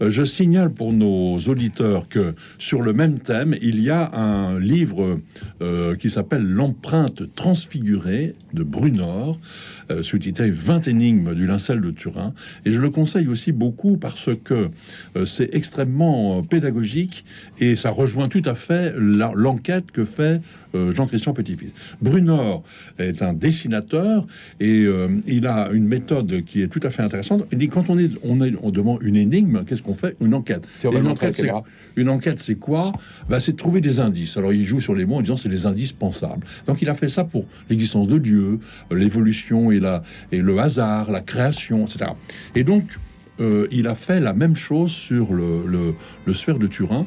euh, 0.00 0.10
je 0.10 0.24
signale 0.24 0.70
pour 0.70 0.94
nos 0.94 1.36
auditeurs 1.40 2.08
que 2.08 2.34
sur 2.58 2.80
le 2.80 2.94
même 2.94 3.18
thème, 3.18 3.54
il 3.60 3.82
y 3.82 3.90
a 3.90 4.14
un 4.14 4.58
livre 4.58 5.20
euh, 5.60 5.94
qui 5.96 6.08
s'appelle 6.08 6.42
L'empreinte 6.42 7.34
transfigurée 7.34 8.34
de 8.54 8.62
Brunor, 8.62 9.38
sous-titré 10.00 10.50
20 10.50 10.88
énigmes 10.88 11.34
du 11.34 11.46
lincel 11.46 11.82
de 11.82 11.90
Turin. 11.90 12.32
Et 12.64 12.72
je 12.72 12.80
le 12.80 12.88
conseille 12.94 13.28
aussi 13.28 13.52
beaucoup 13.52 13.96
parce 13.96 14.30
que 14.44 14.70
euh, 15.16 15.26
c'est 15.26 15.54
extrêmement 15.54 16.42
pédagogique 16.42 17.24
et 17.58 17.76
ça 17.76 17.90
rejoint 17.90 18.28
tout 18.28 18.42
à 18.44 18.54
fait 18.54 18.94
l'enquête 18.96 19.90
que 19.90 20.04
fait 20.04 20.40
Jean-Christian 20.74 21.34
Petit-Fils. 21.34 21.70
Brunor 22.02 22.64
est 22.98 23.22
un 23.22 23.32
dessinateur 23.32 24.26
et 24.58 24.84
il 25.28 25.46
a 25.46 25.68
une 25.70 25.86
méthode 25.86 26.44
qui 26.44 26.62
est 26.62 26.66
tout 26.66 26.80
à 26.82 26.90
fait 26.90 27.02
intéressante. 27.02 27.46
Il 27.52 27.58
dit 27.58 27.68
quand 27.68 27.90
on 27.90 27.98
est 27.98 28.10
on 28.24 28.42
est 28.42 28.54
on 28.60 28.70
demande 28.70 29.00
une 29.02 29.14
énigme, 29.14 29.64
qu'est-ce 29.64 29.82
qu'on 29.82 29.94
fait? 29.94 30.16
Une 30.20 30.34
enquête. 30.34 30.64
une 30.82 31.06
enquête, 31.06 31.36
c'est 31.36 31.52
une 31.96 32.08
enquête, 32.08 32.40
c'est 32.40 32.56
quoi? 32.56 32.90
Bah, 33.28 33.38
C'est 33.38 33.52
de 33.52 33.56
trouver 33.56 33.80
des 33.80 34.00
indices. 34.00 34.36
Alors 34.36 34.52
il 34.52 34.66
joue 34.66 34.80
sur 34.80 34.96
les 34.96 35.06
mots 35.06 35.16
en 35.16 35.20
disant 35.20 35.36
c'est 35.36 35.48
les 35.48 35.66
indices 35.66 35.92
pensables. 35.92 36.44
Donc 36.66 36.82
il 36.82 36.88
a 36.88 36.94
fait 36.94 37.08
ça 37.08 37.22
pour 37.22 37.46
l'existence 37.70 38.08
de 38.08 38.18
Dieu, 38.18 38.58
l'évolution 38.90 39.70
et 39.70 39.78
la 39.78 40.02
et 40.32 40.40
le 40.40 40.58
hasard, 40.58 41.10
la 41.10 41.20
création, 41.20 41.86
etc. 41.86 42.10
Et 42.54 42.64
donc, 42.64 42.83
euh, 43.40 43.66
il 43.70 43.86
a 43.86 43.94
fait 43.94 44.20
la 44.20 44.32
même 44.32 44.56
chose 44.56 44.92
sur 44.92 45.32
le, 45.32 45.94
le, 46.24 46.34
sphère 46.34 46.58
de 46.58 46.66
Turin. 46.66 47.06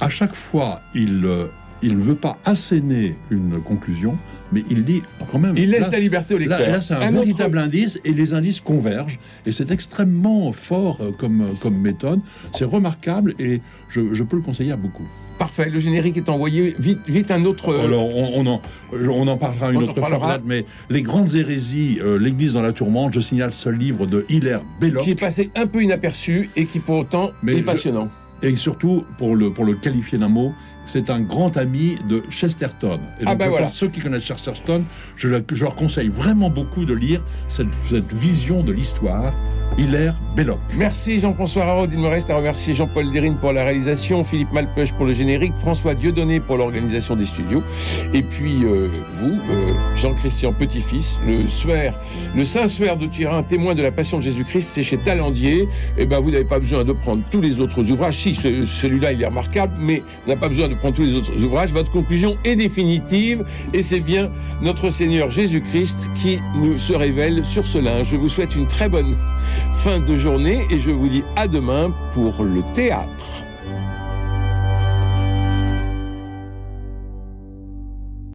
À 0.00 0.08
chaque 0.08 0.34
fois, 0.34 0.80
il, 0.94 1.24
euh, 1.26 1.46
il 1.82 1.96
ne 1.96 2.02
veut 2.02 2.14
pas 2.14 2.38
asséner 2.44 3.14
une 3.30 3.60
conclusion, 3.60 4.16
mais 4.52 4.62
il 4.70 4.84
dit 4.84 5.02
quand 5.30 5.38
même. 5.38 5.54
Il 5.56 5.70
laisse 5.70 5.90
la 5.90 5.98
liberté 5.98 6.34
au 6.34 6.38
lecteur. 6.38 6.60
Là, 6.60 6.80
c'est 6.80 6.94
un, 6.94 7.10
véritable 7.10 7.58
indice 7.58 7.98
et 8.04 8.12
les 8.12 8.34
indices 8.34 8.60
convergent. 8.60 9.18
Et 9.46 9.52
c'est 9.52 9.70
extrêmement 9.70 10.52
fort 10.52 10.98
euh, 11.00 11.12
comme, 11.12 11.54
comme 11.60 11.78
méthode. 11.78 12.20
C'est 12.54 12.64
remarquable 12.64 13.34
et 13.38 13.60
je, 13.88 14.12
je 14.12 14.22
peux 14.22 14.36
le 14.36 14.42
conseiller 14.42 14.72
à 14.72 14.76
beaucoup. 14.76 15.06
Parfait, 15.38 15.70
le 15.70 15.78
générique 15.78 16.18
est 16.18 16.28
envoyé. 16.28 16.76
Vite, 16.78 16.98
vite 17.08 17.30
un 17.30 17.44
autre. 17.46 17.70
Euh, 17.70 17.86
Alors, 17.86 18.14
on, 18.14 18.46
en, 18.46 18.60
on 18.92 19.26
en 19.26 19.38
parlera 19.38 19.72
une 19.72 19.84
autre 19.84 19.94
fois, 19.94 20.38
mais 20.44 20.66
Les 20.90 21.02
Grandes 21.02 21.34
Hérésies, 21.34 21.98
euh, 22.02 22.18
l'Église 22.18 22.54
dans 22.54 22.62
la 22.62 22.72
tourmente, 22.72 23.14
je 23.14 23.20
signale 23.20 23.54
ce 23.54 23.70
livre 23.70 24.06
de 24.06 24.26
Hilaire 24.28 24.60
Belloc. 24.80 25.02
Qui 25.02 25.12
est 25.12 25.20
passé 25.20 25.50
un 25.54 25.66
peu 25.66 25.82
inaperçu 25.82 26.50
et 26.56 26.66
qui 26.66 26.78
pour 26.78 26.96
autant 26.96 27.30
est 27.48 27.62
passionnant. 27.62 28.10
Et 28.42 28.56
surtout, 28.56 29.04
pour 29.18 29.36
le, 29.36 29.50
pour 29.50 29.64
le 29.64 29.74
qualifier 29.74 30.18
d'un 30.18 30.28
mot, 30.28 30.54
c'est 30.86 31.10
un 31.10 31.20
grand 31.20 31.56
ami 31.56 31.98
de 32.08 32.22
Chesterton. 32.30 33.00
Et 33.20 33.24
ah 33.26 33.34
ben 33.34 33.48
voilà. 33.48 33.68
ceux 33.68 33.88
qui 33.88 34.00
connaissent 34.00 34.24
Chesterton, 34.24 34.82
je, 35.16 35.28
leur 35.28 35.74
conseille 35.76 36.08
vraiment 36.08 36.50
beaucoup 36.50 36.84
de 36.84 36.94
lire 36.94 37.22
cette, 37.48 37.68
cette 37.90 38.12
vision 38.12 38.62
de 38.62 38.72
l'histoire 38.72 39.34
Hilaire 39.78 40.14
Belloc. 40.36 40.58
Merci 40.76 41.20
Jean-François 41.20 41.64
Raud. 41.64 41.86
Il 41.90 41.98
me 41.98 42.08
reste 42.08 42.30
à 42.30 42.36
remercier 42.36 42.74
Jean-Paul 42.74 43.10
Derine 43.12 43.36
pour 43.36 43.52
la 43.52 43.64
réalisation, 43.64 44.24
Philippe 44.24 44.52
Malpeuch 44.52 44.92
pour 44.92 45.06
le 45.06 45.12
générique, 45.12 45.54
François 45.56 45.94
Dieudonné 45.94 46.40
pour 46.40 46.56
l'organisation 46.56 47.16
des 47.16 47.26
studios, 47.26 47.62
et 48.12 48.22
puis 48.22 48.64
euh, 48.64 48.88
vous, 49.16 49.38
euh, 49.50 49.72
Jean-Christian 49.96 50.52
Petit-Fils, 50.52 51.20
le 51.26 51.48
suaire, 51.48 51.94
le 52.36 52.44
Saint-Suaire 52.44 52.96
de 52.96 53.06
Turin, 53.06 53.42
témoin 53.42 53.74
de 53.74 53.82
la 53.82 53.90
Passion 53.90 54.18
de 54.18 54.22
Jésus-Christ, 54.22 54.68
c'est 54.72 54.82
chez 54.82 54.98
Talandier. 54.98 55.68
Eh 55.98 56.06
ben 56.06 56.20
vous 56.20 56.30
n'avez 56.30 56.44
pas 56.44 56.58
besoin 56.58 56.84
de 56.84 56.92
prendre 56.92 57.22
tous 57.30 57.40
les 57.40 57.60
autres 57.60 57.90
ouvrages. 57.90 58.16
Si 58.16 58.34
celui-là 58.34 59.12
il 59.12 59.22
est 59.22 59.26
remarquable, 59.26 59.72
mais 59.78 60.02
on 60.26 60.30
n'a 60.30 60.36
pas 60.36 60.48
besoin 60.48 60.68
de 60.68 60.74
prendre 60.74 60.94
tous 60.94 61.04
les 61.04 61.16
autres 61.16 61.42
ouvrages. 61.42 61.72
Votre 61.72 61.90
conclusion 61.90 62.36
est 62.44 62.56
définitive, 62.56 63.44
et 63.72 63.82
c'est 63.82 64.00
bien 64.00 64.30
notre 64.62 64.90
Seigneur 64.90 65.30
Jésus-Christ 65.30 66.10
qui 66.20 66.38
nous 66.56 66.78
se 66.78 66.92
révèle 66.92 67.44
sur 67.44 67.66
cela. 67.66 68.04
Je 68.04 68.16
vous 68.16 68.28
souhaite 68.28 68.54
une 68.54 68.66
très 68.66 68.88
bonne 68.88 69.16
fin 69.82 70.00
de 70.00 70.16
journée 70.16 70.66
et 70.70 70.78
je 70.78 70.90
vous 70.90 71.08
dis 71.08 71.24
à 71.36 71.48
demain 71.48 71.92
pour 72.12 72.42
le 72.44 72.62
théâtre. 72.74 73.39